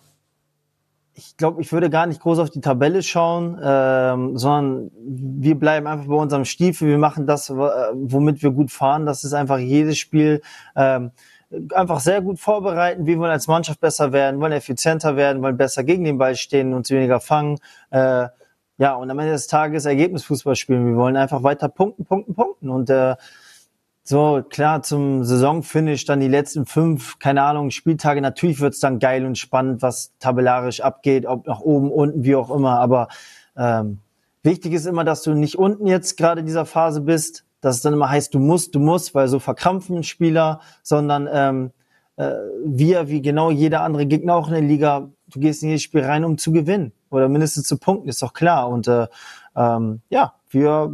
ich 1.14 1.36
glaube, 1.36 1.60
ich 1.60 1.72
würde 1.72 1.90
gar 1.90 2.06
nicht 2.06 2.20
groß 2.20 2.38
auf 2.38 2.50
die 2.50 2.60
Tabelle 2.60 3.02
schauen, 3.02 3.58
ähm, 3.62 4.36
sondern 4.36 4.90
wir 5.02 5.58
bleiben 5.58 5.86
einfach 5.86 6.06
bei 6.06 6.14
unserem 6.14 6.44
Stiefel. 6.44 6.88
Wir 6.88 6.98
machen 6.98 7.26
das, 7.26 7.50
womit 7.50 8.42
wir 8.42 8.50
gut 8.50 8.70
fahren. 8.70 9.06
Das 9.06 9.24
ist 9.24 9.32
einfach 9.32 9.58
jedes 9.58 9.98
Spiel. 9.98 10.40
Ähm, 10.76 11.10
einfach 11.72 12.00
sehr 12.00 12.22
gut 12.22 12.38
vorbereiten. 12.38 13.06
Wir 13.06 13.18
wollen 13.18 13.30
als 13.30 13.48
Mannschaft 13.48 13.80
besser 13.80 14.12
werden, 14.12 14.40
wollen 14.40 14.52
effizienter 14.52 15.16
werden, 15.16 15.42
wollen 15.42 15.56
besser 15.56 15.84
gegen 15.84 16.04
den 16.04 16.18
Ball 16.18 16.36
stehen, 16.36 16.74
und 16.74 16.88
weniger 16.90 17.20
fangen. 17.20 17.58
Äh, 17.90 18.28
ja, 18.78 18.94
und 18.94 19.10
am 19.10 19.18
Ende 19.18 19.32
des 19.32 19.46
Tages 19.46 19.84
Ergebnisfußball 19.84 20.56
spielen. 20.56 20.86
Wir 20.86 20.96
wollen 20.96 21.16
einfach 21.16 21.42
weiter 21.42 21.68
punkten, 21.68 22.04
punkten, 22.04 22.34
punkten. 22.34 22.70
Und 22.70 22.88
äh, 22.88 23.16
so, 24.02 24.42
klar, 24.48 24.82
zum 24.82 25.24
Saisonfinish 25.24 26.04
dann 26.06 26.20
die 26.20 26.28
letzten 26.28 26.66
fünf, 26.66 27.18
keine 27.18 27.42
Ahnung, 27.42 27.70
Spieltage. 27.70 28.20
Natürlich 28.20 28.60
wird's 28.60 28.80
dann 28.80 28.98
geil 28.98 29.26
und 29.26 29.36
spannend, 29.36 29.82
was 29.82 30.12
tabellarisch 30.18 30.80
abgeht, 30.80 31.26
ob 31.26 31.46
nach 31.46 31.60
oben, 31.60 31.90
unten, 31.90 32.24
wie 32.24 32.34
auch 32.36 32.50
immer. 32.50 32.78
Aber 32.80 33.08
ähm, 33.56 33.98
wichtig 34.42 34.72
ist 34.72 34.86
immer, 34.86 35.04
dass 35.04 35.22
du 35.22 35.34
nicht 35.34 35.58
unten 35.58 35.86
jetzt 35.86 36.16
gerade 36.16 36.40
in 36.40 36.46
dieser 36.46 36.64
Phase 36.64 37.02
bist, 37.02 37.44
dass 37.60 37.76
es 37.76 37.82
dann 37.82 37.92
immer 37.92 38.10
heißt, 38.10 38.34
du 38.34 38.38
musst, 38.38 38.74
du 38.74 38.80
musst, 38.80 39.14
weil 39.14 39.28
so 39.28 39.38
verkrampfen 39.38 40.02
Spieler, 40.02 40.60
sondern 40.82 41.28
ähm, 41.32 41.70
äh, 42.16 42.34
wir, 42.64 43.08
wie 43.08 43.22
genau 43.22 43.50
jeder 43.50 43.82
andere 43.82 44.06
Gegner 44.06 44.34
auch 44.34 44.48
in 44.48 44.54
der 44.54 44.62
Liga, 44.62 45.10
du 45.28 45.40
gehst 45.40 45.62
in 45.62 45.70
jedes 45.70 45.82
Spiel 45.82 46.04
rein, 46.04 46.24
um 46.24 46.38
zu 46.38 46.52
gewinnen 46.52 46.92
oder 47.10 47.28
mindestens 47.28 47.66
zu 47.66 47.78
punkten, 47.78 48.08
ist 48.08 48.22
doch 48.22 48.32
klar. 48.32 48.68
Und 48.68 48.88
äh, 48.88 49.06
ähm, 49.56 50.00
ja, 50.10 50.34
wir 50.48 50.92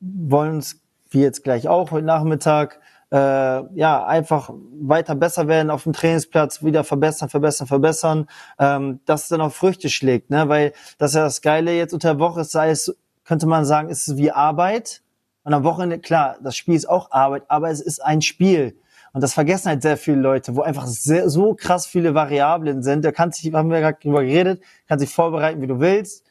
wollen 0.00 0.56
uns, 0.56 0.80
wie 1.10 1.20
jetzt 1.20 1.44
gleich 1.44 1.68
auch 1.68 1.90
heute 1.90 2.06
Nachmittag, 2.06 2.80
äh, 3.12 3.16
ja, 3.16 4.04
einfach 4.04 4.50
weiter 4.80 5.14
besser 5.14 5.46
werden 5.46 5.70
auf 5.70 5.84
dem 5.84 5.92
Trainingsplatz, 5.92 6.64
wieder 6.64 6.82
verbessern, 6.84 7.28
verbessern, 7.28 7.66
verbessern, 7.66 8.26
ähm, 8.58 9.00
dass 9.04 9.24
es 9.24 9.28
dann 9.28 9.40
auch 9.40 9.52
Früchte 9.52 9.88
schlägt, 9.88 10.30
ne? 10.30 10.48
Weil 10.48 10.72
das 10.98 11.12
ist 11.12 11.16
ja 11.16 11.22
das 11.22 11.40
Geile 11.40 11.72
jetzt 11.72 11.94
unter 11.94 12.14
der 12.14 12.18
Woche, 12.18 12.42
sei 12.44 12.70
es, 12.70 12.96
könnte 13.24 13.46
man 13.46 13.64
sagen, 13.64 13.88
ist 13.90 14.08
es 14.08 14.16
wie 14.16 14.32
Arbeit, 14.32 15.02
und 15.46 15.54
am 15.54 15.62
Wochenende, 15.62 16.00
klar, 16.00 16.38
das 16.42 16.56
Spiel 16.56 16.74
ist 16.74 16.88
auch 16.88 17.12
Arbeit, 17.12 17.44
aber 17.46 17.70
es 17.70 17.80
ist 17.80 18.04
ein 18.04 18.20
Spiel. 18.20 18.76
Und 19.12 19.20
das 19.20 19.32
vergessen 19.32 19.68
halt 19.68 19.80
sehr 19.80 19.96
viele 19.96 20.16
Leute, 20.16 20.56
wo 20.56 20.62
einfach 20.62 20.88
sehr, 20.88 21.30
so 21.30 21.54
krass 21.54 21.86
viele 21.86 22.16
Variablen 22.16 22.82
sind. 22.82 23.04
Da 23.04 23.12
kannst 23.12 23.44
du, 23.44 23.52
haben 23.52 23.70
wir 23.70 23.78
gerade 23.78 23.96
drüber 24.02 24.24
geredet, 24.24 24.60
kannst 24.88 25.04
dich 25.04 25.14
vorbereiten, 25.14 25.62
wie 25.62 25.68
du 25.68 25.78
willst. 25.78 26.26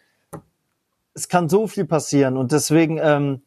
Es 1.13 1.29
kann 1.29 1.47
so 1.47 1.65
viel 1.65 1.85
passieren. 1.85 2.35
Und 2.35 2.51
deswegen, 2.51 2.99
ähm, 3.01 3.41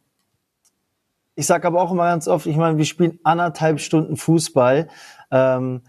ich 1.35 1.45
sage 1.45 1.67
aber 1.67 1.83
auch 1.83 1.93
immer 1.93 2.07
ganz 2.07 2.29
oft, 2.29 2.47
ich 2.47 2.57
meine, 2.57 2.79
wir 2.79 2.87
spielen 2.87 3.21
anderthalb 3.23 3.79
Stunden 3.79 4.17
Fußball. 4.17 4.89
Ähm, 5.31 5.83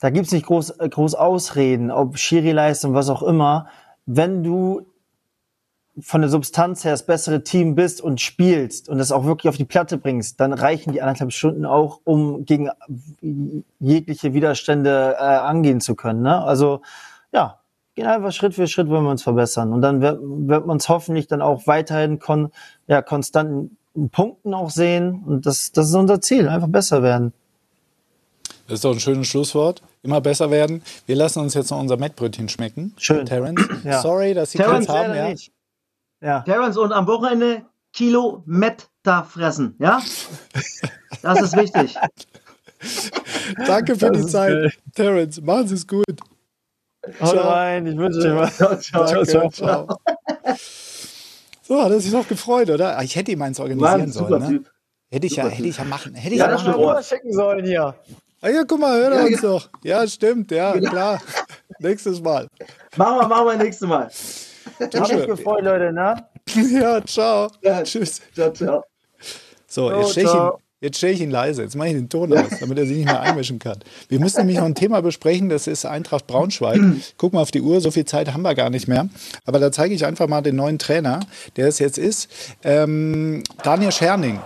da 0.00 0.08
gibt's 0.08 0.32
nicht 0.32 0.46
groß, 0.46 0.78
groß 0.78 1.16
Ausreden, 1.16 1.90
ob 1.90 2.16
Schiri-Leistung, 2.16 2.94
was 2.94 3.10
auch 3.10 3.22
immer. 3.22 3.66
Wenn 4.06 4.42
du 4.42 4.86
von 6.00 6.22
der 6.22 6.30
Substanz 6.30 6.84
her 6.84 6.92
das 6.92 7.04
bessere 7.04 7.44
Team 7.44 7.74
bist 7.74 8.00
und 8.00 8.20
spielst 8.20 8.88
und 8.88 8.98
das 8.98 9.12
auch 9.12 9.24
wirklich 9.24 9.48
auf 9.48 9.56
die 9.56 9.64
Platte 9.64 9.98
bringst, 9.98 10.40
dann 10.40 10.52
reichen 10.52 10.92
die 10.92 11.02
anderthalb 11.02 11.32
Stunden 11.32 11.66
auch, 11.66 12.00
um 12.04 12.44
gegen 12.46 12.70
jegliche 13.78 14.32
Widerstände 14.32 15.16
äh, 15.18 15.22
angehen 15.22 15.80
zu 15.80 15.94
können. 15.94 16.22
Ne? 16.22 16.42
Also 16.42 16.80
ja, 17.32 17.58
gehen 17.94 18.06
einfach 18.06 18.32
Schritt 18.32 18.54
für 18.54 18.66
Schritt, 18.66 18.88
wollen 18.88 19.04
wir 19.04 19.10
uns 19.10 19.22
verbessern. 19.22 19.72
Und 19.72 19.82
dann 19.82 20.00
wird, 20.00 20.18
wird 20.22 20.66
man 20.66 20.76
uns 20.76 20.88
hoffentlich 20.88 21.26
dann 21.26 21.42
auch 21.42 21.66
weiterhin 21.66 22.18
kon 22.18 22.50
ja, 22.86 23.02
konstant 23.02 23.70
in 23.94 24.08
Punkten 24.08 24.54
auch 24.54 24.70
sehen. 24.70 25.22
Und 25.26 25.44
das, 25.44 25.72
das 25.72 25.88
ist 25.88 25.94
unser 25.94 26.20
Ziel, 26.20 26.48
einfach 26.48 26.68
besser 26.68 27.02
werden. 27.02 27.32
Das 28.66 28.76
ist 28.76 28.84
doch 28.84 28.92
ein 28.92 29.00
schönes 29.00 29.26
Schlusswort. 29.26 29.82
Immer 30.02 30.20
besser 30.20 30.50
werden. 30.50 30.82
Wir 31.06 31.16
lassen 31.16 31.40
uns 31.40 31.54
jetzt 31.54 31.70
noch 31.70 31.78
unser 31.78 31.96
Mettbrötchen 31.96 32.48
schmecken. 32.48 32.94
Schön. 32.96 33.26
Terence, 33.26 33.60
ja. 33.84 34.00
sorry, 34.00 34.34
dass 34.34 34.52
Sie 34.52 34.58
Terrence, 34.58 34.86
keins 34.86 34.98
haben. 34.98 35.14
Ja. 35.14 35.28
Nicht. 35.28 35.52
Ja. 36.22 36.40
Terence, 36.40 36.76
und 36.76 36.92
am 36.92 37.06
Wochenende 37.06 37.64
Kilo 37.92 38.42
Metta 38.46 39.24
fressen, 39.24 39.74
ja? 39.78 40.00
Das 41.22 41.42
ist 41.42 41.56
wichtig. 41.56 41.96
Danke 43.66 43.96
für 43.96 44.10
das 44.10 44.26
die 44.26 44.32
Zeit, 44.32 44.52
geil. 44.52 44.72
Terence. 44.94 45.40
Machen 45.40 45.68
Sie 45.68 45.74
es 45.74 45.86
gut. 45.86 46.04
Haut 47.20 47.36
rein, 47.36 47.86
ich 47.86 47.96
wünsche 47.96 48.20
dir 48.20 48.36
was. 48.36 48.56
Ciao, 48.56 49.04
ciao, 49.04 49.24
ciao, 49.24 49.50
ciao. 49.50 49.88
So, 51.62 51.82
hat 51.82 51.90
er 51.90 52.00
sich 52.00 52.12
noch 52.12 52.26
gefreut, 52.26 52.70
oder? 52.70 52.96
Ah, 52.96 53.02
ich 53.02 53.16
hätte 53.16 53.32
ihm 53.32 53.42
eins 53.42 53.58
organisieren 53.58 54.00
Mann, 54.00 54.12
sollen. 54.12 54.42
Ne? 54.42 54.48
Typ. 54.48 54.70
Hätte 55.10 55.26
ich 55.26 55.34
super 55.34 55.48
ja, 55.48 55.52
hätte 55.52 55.68
ich 55.68 55.76
ja 55.76 55.84
machen. 55.84 56.14
Hätte 56.14 56.34
ich 56.34 56.40
ja, 56.40 56.56
ja 56.56 56.76
machen 56.76 57.02
schicken 57.02 57.32
sollen 57.32 57.64
hier. 57.64 57.94
Ah 58.40 58.48
ja, 58.48 58.64
guck 58.64 58.80
mal, 58.80 58.98
hör 58.98 59.14
ja, 59.14 59.24
uns 59.24 59.42
ja. 59.42 59.48
doch. 59.48 59.70
Ja, 59.82 60.06
stimmt, 60.06 60.50
ja, 60.50 60.72
klar. 60.78 61.20
Nächstes 61.78 62.20
Mal. 62.20 62.48
Machen 62.96 63.18
wir, 63.18 63.28
machen 63.28 63.46
wir 63.46 63.56
nächstes 63.56 63.88
Mal. 63.88 64.10
Hab 64.80 65.12
mich 65.12 65.26
gefreut, 65.26 65.64
Leute, 65.64 65.92
ne? 65.92 66.24
Ja, 66.80 67.04
ciao. 67.04 67.48
Ja, 67.62 67.82
Tschüss. 67.82 68.20
Ciao, 68.34 68.50
ciao. 68.52 68.84
So, 69.66 69.90
jetzt 69.90 70.12
stelle 70.12 70.28
ich, 70.28 70.34
ihn, 70.34 70.50
jetzt 70.80 70.98
stell 70.98 71.12
ich 71.12 71.20
ihn 71.20 71.30
leise. 71.30 71.62
Jetzt 71.62 71.76
mache 71.76 71.88
ich 71.88 71.94
den 71.94 72.08
Ton 72.08 72.36
aus, 72.36 72.58
damit 72.60 72.78
er 72.78 72.86
sich 72.86 72.96
nicht 72.96 73.06
mehr 73.06 73.20
einmischen 73.20 73.58
kann. 73.58 73.78
Wir 74.08 74.20
müssen 74.20 74.38
nämlich 74.38 74.58
noch 74.58 74.64
ein 74.64 74.74
Thema 74.74 75.00
besprechen, 75.00 75.48
das 75.48 75.66
ist 75.66 75.86
Eintracht 75.86 76.26
Braunschweig. 76.26 76.80
Guck 77.16 77.32
mal 77.32 77.40
auf 77.40 77.50
die 77.50 77.62
Uhr, 77.62 77.80
so 77.80 77.90
viel 77.90 78.04
Zeit 78.04 78.32
haben 78.34 78.42
wir 78.42 78.54
gar 78.54 78.70
nicht 78.70 78.88
mehr. 78.88 79.08
Aber 79.44 79.58
da 79.58 79.72
zeige 79.72 79.94
ich 79.94 80.04
einfach 80.04 80.28
mal 80.28 80.42
den 80.42 80.56
neuen 80.56 80.78
Trainer, 80.78 81.20
der 81.56 81.68
es 81.68 81.78
jetzt 81.78 81.98
ist. 81.98 82.28
Ähm, 82.64 83.42
Daniel 83.62 83.92
Scherning 83.92 84.40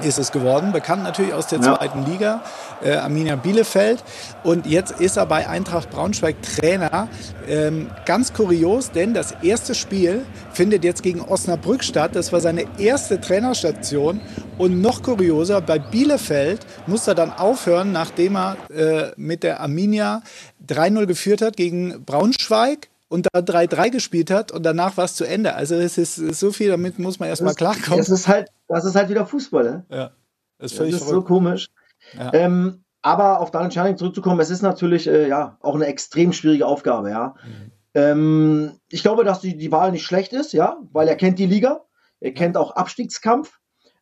ist 0.00 0.18
es 0.18 0.32
geworden, 0.32 0.72
bekannt 0.72 1.02
natürlich 1.02 1.32
aus 1.32 1.46
der 1.46 1.60
ja. 1.60 1.76
zweiten 1.76 2.04
Liga, 2.04 2.42
äh, 2.82 2.92
Arminia 2.92 3.36
Bielefeld. 3.36 4.02
Und 4.42 4.66
jetzt 4.66 5.00
ist 5.00 5.16
er 5.16 5.26
bei 5.26 5.48
Eintracht 5.48 5.90
Braunschweig 5.90 6.36
Trainer. 6.42 7.08
Ähm, 7.48 7.90
ganz 8.04 8.32
kurios, 8.32 8.90
denn 8.90 9.14
das 9.14 9.32
erste 9.42 9.74
Spiel 9.74 10.24
findet 10.52 10.84
jetzt 10.84 11.02
gegen 11.02 11.20
Osnabrück 11.20 11.84
statt. 11.84 12.12
Das 12.14 12.32
war 12.32 12.40
seine 12.40 12.64
erste 12.78 13.20
Trainerstation. 13.20 14.20
Und 14.58 14.80
noch 14.80 15.02
kurioser, 15.02 15.60
bei 15.60 15.78
Bielefeld 15.78 16.60
muss 16.86 17.06
er 17.06 17.14
dann 17.14 17.32
aufhören, 17.32 17.92
nachdem 17.92 18.36
er 18.36 18.56
äh, 18.70 19.12
mit 19.16 19.42
der 19.42 19.60
Arminia 19.60 20.22
3-0 20.66 21.06
geführt 21.06 21.42
hat 21.42 21.56
gegen 21.56 22.04
Braunschweig 22.04 22.88
und 23.08 23.28
da 23.32 23.40
3-3 23.40 23.90
gespielt 23.90 24.30
hat 24.30 24.52
und 24.52 24.64
danach 24.64 24.96
war 24.96 25.04
es 25.04 25.14
zu 25.14 25.24
Ende. 25.24 25.54
Also 25.54 25.74
es 25.76 25.98
ist 25.98 26.16
so 26.16 26.50
viel, 26.52 26.68
damit 26.68 26.98
muss 26.98 27.18
man 27.18 27.28
erstmal 27.28 27.54
klarkommen. 27.54 27.98
Das 27.98 28.10
ist 28.10 28.26
halt, 28.26 28.50
das 28.68 28.84
ist 28.84 28.96
halt 28.96 29.08
wieder 29.08 29.26
Fußball. 29.26 29.64
Ne? 29.64 29.86
Ja. 29.90 30.10
Das 30.58 30.72
ist, 30.72 30.80
das 30.80 30.88
ist 30.88 31.08
so 31.08 31.22
komisch. 31.22 31.68
Ja. 32.16 32.32
Ähm, 32.32 32.84
aber 33.02 33.40
auf 33.40 33.50
Daniel 33.50 33.70
Czernik 33.70 33.98
zurückzukommen, 33.98 34.40
es 34.40 34.50
ist 34.50 34.62
natürlich 34.62 35.06
äh, 35.06 35.28
ja 35.28 35.58
auch 35.60 35.74
eine 35.74 35.86
extrem 35.86 36.32
schwierige 36.32 36.66
Aufgabe, 36.66 37.10
ja. 37.10 37.34
Mhm. 37.44 37.72
Ähm, 37.94 38.80
ich 38.90 39.02
glaube, 39.02 39.24
dass 39.24 39.40
die, 39.40 39.56
die 39.56 39.70
Wahl 39.70 39.92
nicht 39.92 40.04
schlecht 40.04 40.32
ist, 40.32 40.52
ja, 40.52 40.78
weil 40.92 41.08
er 41.08 41.16
kennt 41.16 41.38
die 41.38 41.46
Liga, 41.46 41.84
er 42.20 42.32
kennt 42.32 42.56
auch 42.56 42.72
Abstiegskampf. 42.72 43.58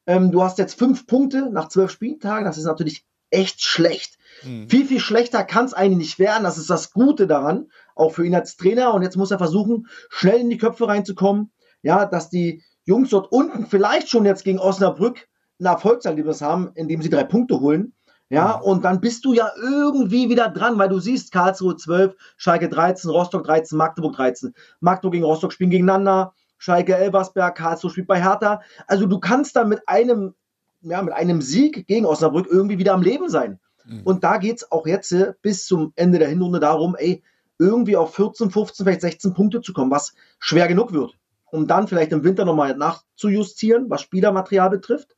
Ähm, 0.06 0.32
du 0.32 0.42
hast 0.42 0.58
jetzt 0.58 0.78
fünf 0.78 1.06
Punkte 1.06 1.50
nach 1.50 1.68
zwölf 1.68 1.90
Spieltagen, 1.90 2.44
das 2.44 2.58
ist 2.58 2.64
natürlich 2.64 3.04
echt 3.30 3.62
schlecht. 3.62 4.16
Mhm. 4.42 4.68
Viel, 4.68 4.86
viel 4.86 5.00
schlechter 5.00 5.44
kann 5.44 5.66
es 5.66 5.74
eigentlich 5.74 5.98
nicht 5.98 6.18
werden. 6.18 6.44
Das 6.44 6.58
ist 6.58 6.70
das 6.70 6.92
Gute 6.92 7.26
daran, 7.26 7.68
auch 7.94 8.12
für 8.12 8.26
ihn 8.26 8.34
als 8.34 8.56
Trainer. 8.56 8.94
Und 8.94 9.02
jetzt 9.02 9.16
muss 9.16 9.30
er 9.30 9.38
versuchen, 9.38 9.86
schnell 10.08 10.40
in 10.40 10.50
die 10.50 10.58
Köpfe 10.58 10.88
reinzukommen. 10.88 11.50
Ja, 11.82 12.06
dass 12.06 12.30
die 12.30 12.62
Jungs 12.84 13.10
dort 13.10 13.30
unten 13.30 13.66
vielleicht 13.66 14.08
schon 14.08 14.24
jetzt 14.24 14.44
gegen 14.44 14.58
Osnabrück 14.58 15.28
ein 15.60 15.66
Erfolgserlebnis 15.66 16.40
haben, 16.40 16.70
indem 16.74 17.02
sie 17.02 17.10
drei 17.10 17.24
Punkte 17.24 17.60
holen. 17.60 17.92
Ja, 18.30 18.56
mhm. 18.56 18.62
und 18.62 18.84
dann 18.84 19.00
bist 19.00 19.24
du 19.24 19.32
ja 19.34 19.50
irgendwie 19.60 20.28
wieder 20.30 20.48
dran, 20.48 20.78
weil 20.78 20.88
du 20.88 20.98
siehst, 20.98 21.30
Karlsruhe 21.30 21.76
12, 21.76 22.16
Schalke 22.36 22.68
13, 22.68 23.10
Rostock 23.10 23.44
13, 23.44 23.76
Magdeburg 23.76 24.16
13. 24.16 24.54
Magdeburg 24.80 25.12
gegen 25.12 25.24
Rostock 25.24 25.52
spielen 25.52 25.70
gegeneinander, 25.70 26.32
Schalke 26.56 26.96
Elversberg, 26.96 27.54
Karlsruhe 27.54 27.90
spielt 27.90 28.06
bei 28.06 28.22
Hertha. 28.22 28.62
Also 28.86 29.06
du 29.06 29.20
kannst 29.20 29.56
da 29.56 29.64
mit 29.64 29.82
einem, 29.86 30.34
ja, 30.80 31.02
mit 31.02 31.12
einem 31.12 31.42
Sieg 31.42 31.86
gegen 31.86 32.06
Osnabrück 32.06 32.46
irgendwie 32.50 32.78
wieder 32.78 32.94
am 32.94 33.02
Leben 33.02 33.28
sein. 33.28 33.60
Mhm. 33.84 34.02
Und 34.04 34.24
da 34.24 34.38
geht 34.38 34.56
es 34.56 34.72
auch 34.72 34.86
jetzt 34.86 35.12
äh, 35.12 35.34
bis 35.42 35.66
zum 35.66 35.92
Ende 35.94 36.18
der 36.18 36.28
Hinrunde 36.28 36.60
darum, 36.60 36.96
ey, 36.96 37.22
irgendwie 37.58 37.96
auf 37.96 38.14
14, 38.14 38.50
15, 38.50 38.84
vielleicht 38.84 39.00
16 39.00 39.34
Punkte 39.34 39.60
zu 39.60 39.72
kommen, 39.72 39.90
was 39.90 40.14
schwer 40.38 40.68
genug 40.68 40.92
wird, 40.92 41.12
um 41.50 41.66
dann 41.66 41.88
vielleicht 41.88 42.12
im 42.12 42.24
Winter 42.24 42.44
nochmal 42.44 42.76
nachzujustieren, 42.76 43.90
was 43.90 44.02
Spielermaterial 44.02 44.70
betrifft. 44.70 45.16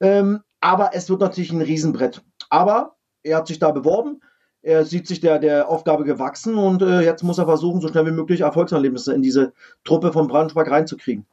Ähm, 0.00 0.40
aber 0.60 0.90
es 0.94 1.08
wird 1.08 1.20
natürlich 1.20 1.52
ein 1.52 1.62
Riesenbrett. 1.62 2.22
Aber 2.50 2.96
er 3.22 3.38
hat 3.38 3.46
sich 3.46 3.58
da 3.58 3.70
beworben, 3.70 4.20
er 4.62 4.84
sieht 4.84 5.06
sich 5.06 5.20
der, 5.20 5.38
der 5.38 5.68
Aufgabe 5.68 6.02
gewachsen 6.02 6.56
und 6.56 6.82
äh, 6.82 7.02
jetzt 7.02 7.22
muss 7.22 7.38
er 7.38 7.44
versuchen, 7.44 7.80
so 7.80 7.86
schnell 7.86 8.06
wie 8.06 8.10
möglich 8.10 8.40
Erfolgserlebnisse 8.40 9.14
in 9.14 9.22
diese 9.22 9.52
Truppe 9.84 10.12
von 10.12 10.26
Braunschweig 10.26 10.68
reinzukriegen. 10.68 11.24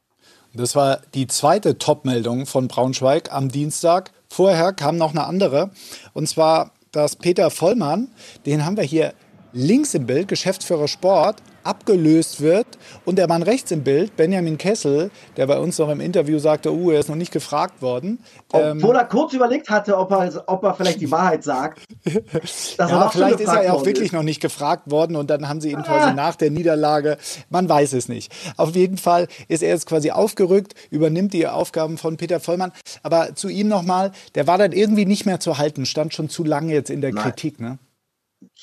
Das 0.53 0.75
war 0.75 0.99
die 1.15 1.25
zweite 1.25 1.79
Top-Meldung 1.79 2.45
von 2.45 2.67
Braunschweig 2.67 3.33
am 3.33 3.49
Dienstag. 3.49 4.11
Vorher 4.29 4.71
kam 4.71 4.97
noch 4.97 5.09
eine 5.09 5.25
andere. 5.25 5.71
Und 6.13 6.29
zwar, 6.29 6.73
dass 6.91 7.15
Peter 7.15 7.49
Vollmann, 7.49 8.09
den 8.45 8.63
haben 8.65 8.77
wir 8.77 8.83
hier 8.83 9.13
links 9.53 9.93
im 9.93 10.05
Bild, 10.05 10.27
Geschäftsführer 10.27 10.87
Sport, 10.87 11.41
abgelöst 11.63 12.41
wird 12.41 12.67
und 13.05 13.17
der 13.17 13.27
Mann 13.27 13.43
rechts 13.43 13.71
im 13.71 13.83
Bild, 13.83 14.15
Benjamin 14.15 14.57
Kessel, 14.57 15.11
der 15.37 15.47
bei 15.47 15.57
uns 15.59 15.77
noch 15.79 15.89
im 15.89 16.01
Interview 16.01 16.39
sagte, 16.39 16.73
uh, 16.73 16.91
er 16.91 16.99
ist 16.99 17.09
noch 17.09 17.15
nicht 17.15 17.31
gefragt 17.31 17.81
worden. 17.81 18.19
Obwohl 18.51 18.91
ähm, 18.91 18.95
er 18.95 19.05
kurz 19.05 19.33
überlegt 19.33 19.69
hatte, 19.69 19.97
ob 19.97 20.11
er, 20.11 20.43
ob 20.47 20.63
er 20.63 20.73
vielleicht 20.73 21.01
die 21.01 21.11
Wahrheit 21.11 21.43
sagt. 21.43 21.81
ja, 22.77 23.09
vielleicht 23.09 23.39
ist 23.39 23.47
er 23.47 23.63
ja 23.63 23.73
auch 23.73 23.85
wirklich 23.85 24.07
ist. 24.07 24.13
noch 24.13 24.23
nicht 24.23 24.41
gefragt 24.41 24.91
worden 24.91 25.15
und 25.15 25.29
dann 25.29 25.47
haben 25.47 25.61
sie 25.61 25.71
ihn 25.71 25.77
ah. 25.77 25.83
quasi 25.83 26.13
nach 26.13 26.35
der 26.35 26.51
Niederlage, 26.51 27.17
man 27.49 27.67
weiß 27.67 27.93
es 27.93 28.09
nicht. 28.09 28.31
Auf 28.57 28.75
jeden 28.75 28.97
Fall 28.97 29.27
ist 29.47 29.63
er 29.63 29.69
jetzt 29.69 29.85
quasi 29.85 30.11
aufgerückt, 30.11 30.75
übernimmt 30.89 31.33
die 31.33 31.47
Aufgaben 31.47 31.97
von 31.97 32.17
Peter 32.17 32.39
Vollmann. 32.39 32.71
Aber 33.03 33.35
zu 33.35 33.47
ihm 33.47 33.67
nochmal, 33.67 34.11
der 34.35 34.47
war 34.47 34.57
dann 34.57 34.71
irgendwie 34.71 35.05
nicht 35.05 35.25
mehr 35.25 35.39
zu 35.39 35.57
halten, 35.57 35.85
stand 35.85 36.13
schon 36.13 36.29
zu 36.29 36.43
lange 36.43 36.73
jetzt 36.73 36.89
in 36.89 37.01
der 37.01 37.13
Nein. 37.13 37.23
Kritik. 37.23 37.59
Ne? 37.59 37.77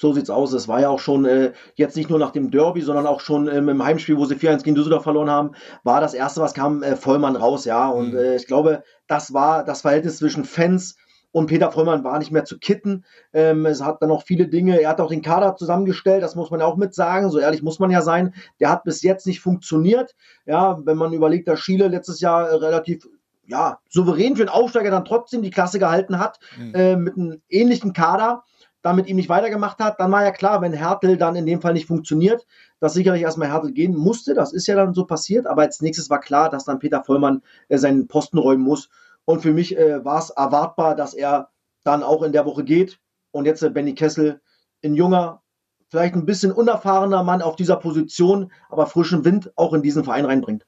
So 0.01 0.15
sieht's 0.15 0.31
aus. 0.31 0.53
Es 0.55 0.67
war 0.67 0.81
ja 0.81 0.89
auch 0.89 0.99
schon 0.99 1.27
äh, 1.27 1.53
jetzt 1.75 1.97
nicht 1.97 2.09
nur 2.09 2.19
nach 2.19 2.31
dem 2.31 2.51
Derby, 2.51 2.81
sondern 2.81 3.07
auch 3.07 3.21
schon 3.21 3.49
ähm, 3.49 3.69
im 3.69 3.85
Heimspiel, 3.85 4.17
wo 4.17 4.25
sie 4.25 4.35
4-1 4.35 4.63
gegen 4.63 4.75
Düsseldorf 4.75 5.03
verloren 5.03 5.29
haben, 5.29 5.51
war 5.85 6.01
das 6.01 6.15
erste, 6.15 6.41
was 6.41 6.55
kam, 6.55 6.83
äh, 6.83 6.97
Vollmann 6.97 7.37
raus, 7.37 7.67
ja. 7.67 7.89
Und 7.89 8.13
mhm. 8.13 8.19
äh, 8.19 8.37
ich 8.37 8.47
glaube, 8.47 8.83
das 9.07 9.35
war 9.35 9.63
das 9.63 9.83
Verhältnis 9.83 10.17
zwischen 10.17 10.45
Fans 10.45 10.97
und 11.33 11.47
Peter 11.47 11.71
Vollmann 11.71 12.03
war 12.03 12.19
nicht 12.19 12.33
mehr 12.33 12.47
zu 12.47 12.59
kitten. 12.59 13.05
Ähm, 13.35 13.67
es 13.67 13.83
hat 13.83 14.01
dann 14.01 14.09
noch 14.09 14.25
viele 14.25 14.49
Dinge, 14.49 14.81
er 14.81 14.89
hat 14.89 15.01
auch 15.03 15.11
den 15.11 15.23
Kader 15.23 15.55
zusammengestellt, 15.57 16.23
das 16.23 16.35
muss 16.35 16.51
man 16.51 16.61
ja 16.61 16.67
auch 16.67 16.77
mit 16.77 16.95
sagen, 16.95 17.31
so 17.31 17.39
ehrlich 17.39 17.63
muss 17.63 17.79
man 17.79 17.91
ja 17.91 18.01
sein. 18.01 18.35
Der 18.59 18.71
hat 18.71 18.85
bis 18.85 19.03
jetzt 19.03 19.27
nicht 19.27 19.41
funktioniert. 19.41 20.15
Ja, 20.47 20.79
wenn 20.85 20.97
man 20.97 21.13
überlegt, 21.13 21.47
dass 21.47 21.61
Schiele 21.61 21.89
letztes 21.89 22.21
Jahr 22.21 22.49
äh, 22.49 22.55
relativ 22.55 23.07
ja, 23.47 23.81
souverän 23.89 24.37
für 24.37 24.45
den 24.45 24.49
Aufsteiger 24.49 24.91
dann 24.91 25.05
trotzdem 25.05 25.43
die 25.43 25.51
Klasse 25.51 25.79
gehalten 25.79 26.19
hat, 26.19 26.39
mhm. 26.57 26.75
äh, 26.75 26.97
mit 26.97 27.17
einem 27.17 27.43
ähnlichen 27.49 27.93
Kader 27.93 28.45
damit 28.83 29.09
ihm 29.09 29.17
nicht 29.17 29.29
weitergemacht 29.29 29.79
hat, 29.79 30.01
dann 30.01 30.11
war 30.13 30.25
ja 30.25 30.31
klar, 30.31 30.63
wenn 30.63 30.73
Hertel 30.73 31.17
dann 31.17 31.37
in 31.37 31.47
dem 31.47 31.61
Fall 31.61 31.75
nicht 31.75 31.87
funktioniert, 31.87 32.47
dass 32.81 32.95
sicherlich 32.95 33.23
erstmal 33.23 33.49
Hertel 33.51 33.73
gehen 33.73 33.97
musste. 33.97 34.35
Das 34.35 34.53
ist 34.53 34.67
ja 34.67 34.75
dann 34.75 34.95
so 34.95 35.05
passiert, 35.05 35.47
aber 35.47 35.63
als 35.63 35.83
nächstes 35.83 36.09
war 36.11 36.21
klar, 36.21 36.49
dass 36.49 36.65
dann 36.65 36.79
Peter 36.79 37.05
Vollmann 37.05 37.43
äh, 37.69 37.79
seinen 37.79 38.09
Posten 38.09 38.39
räumen 38.39 38.63
muss. 38.63 38.89
Und 39.25 39.43
für 39.43 39.53
mich 39.53 39.77
äh, 39.77 40.05
war 40.05 40.19
es 40.19 40.31
erwartbar, 40.31 40.95
dass 40.95 41.15
er 41.15 41.51
dann 41.85 42.03
auch 42.03 42.23
in 42.23 42.33
der 42.33 42.47
Woche 42.47 42.65
geht. 42.65 42.99
Und 43.33 43.45
jetzt 43.45 43.63
äh, 43.63 43.71
Benny 43.71 43.95
Kessel, 43.95 44.41
ein 44.83 44.95
junger, 44.95 45.43
vielleicht 45.91 46.15
ein 46.15 46.25
bisschen 46.25 46.53
unerfahrener 46.53 47.23
Mann 47.23 47.43
auf 47.43 47.57
dieser 47.57 47.77
Position, 47.77 48.51
aber 48.71 48.87
frischen 48.87 49.25
Wind 49.25 49.53
auch 49.57 49.75
in 49.75 49.83
diesen 49.83 50.05
Verein 50.05 50.25
reinbringt 50.25 50.67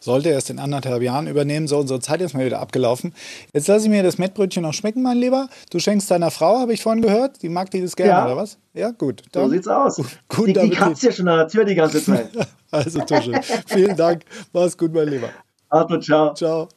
sollte 0.00 0.30
erst 0.30 0.50
in 0.50 0.58
anderthalb 0.58 1.02
Jahren 1.02 1.26
übernehmen. 1.26 1.68
So, 1.68 1.78
unsere 1.78 2.00
Zeit 2.00 2.20
ist 2.20 2.34
mal 2.34 2.44
wieder 2.44 2.60
abgelaufen. 2.60 3.14
Jetzt 3.52 3.68
lasse 3.68 3.84
ich 3.84 3.90
mir 3.90 4.02
das 4.02 4.18
Mettbrötchen 4.18 4.62
noch 4.62 4.74
schmecken, 4.74 5.02
mein 5.02 5.18
Lieber. 5.18 5.48
Du 5.70 5.78
schenkst 5.78 6.10
deiner 6.10 6.30
Frau, 6.30 6.58
habe 6.58 6.72
ich 6.72 6.82
vorhin 6.82 7.02
gehört. 7.02 7.42
Die 7.42 7.48
mag 7.48 7.70
dieses 7.70 7.94
gerne, 7.94 8.12
ja. 8.12 8.26
oder 8.26 8.36
was? 8.36 8.58
Ja, 8.74 8.90
gut. 8.90 9.22
Dann, 9.32 9.44
so 9.44 9.50
sieht's 9.50 9.68
aus. 9.68 10.02
Gut, 10.28 10.48
die, 10.48 10.52
die 10.54 10.70
kratzt 10.70 11.02
ja 11.02 11.12
schon 11.12 11.28
an 11.28 11.38
der 11.38 11.48
Tür 11.48 11.64
die 11.64 11.74
ganze 11.74 12.02
Zeit. 12.02 12.30
also, 12.70 13.00
Tusche, 13.00 13.40
vielen 13.66 13.96
Dank. 13.96 14.24
Mach's 14.52 14.76
gut, 14.76 14.92
mein 14.92 15.08
Lieber. 15.08 15.28
Also, 15.68 15.98
ciao. 15.98 16.34
Ciao. 16.34 16.68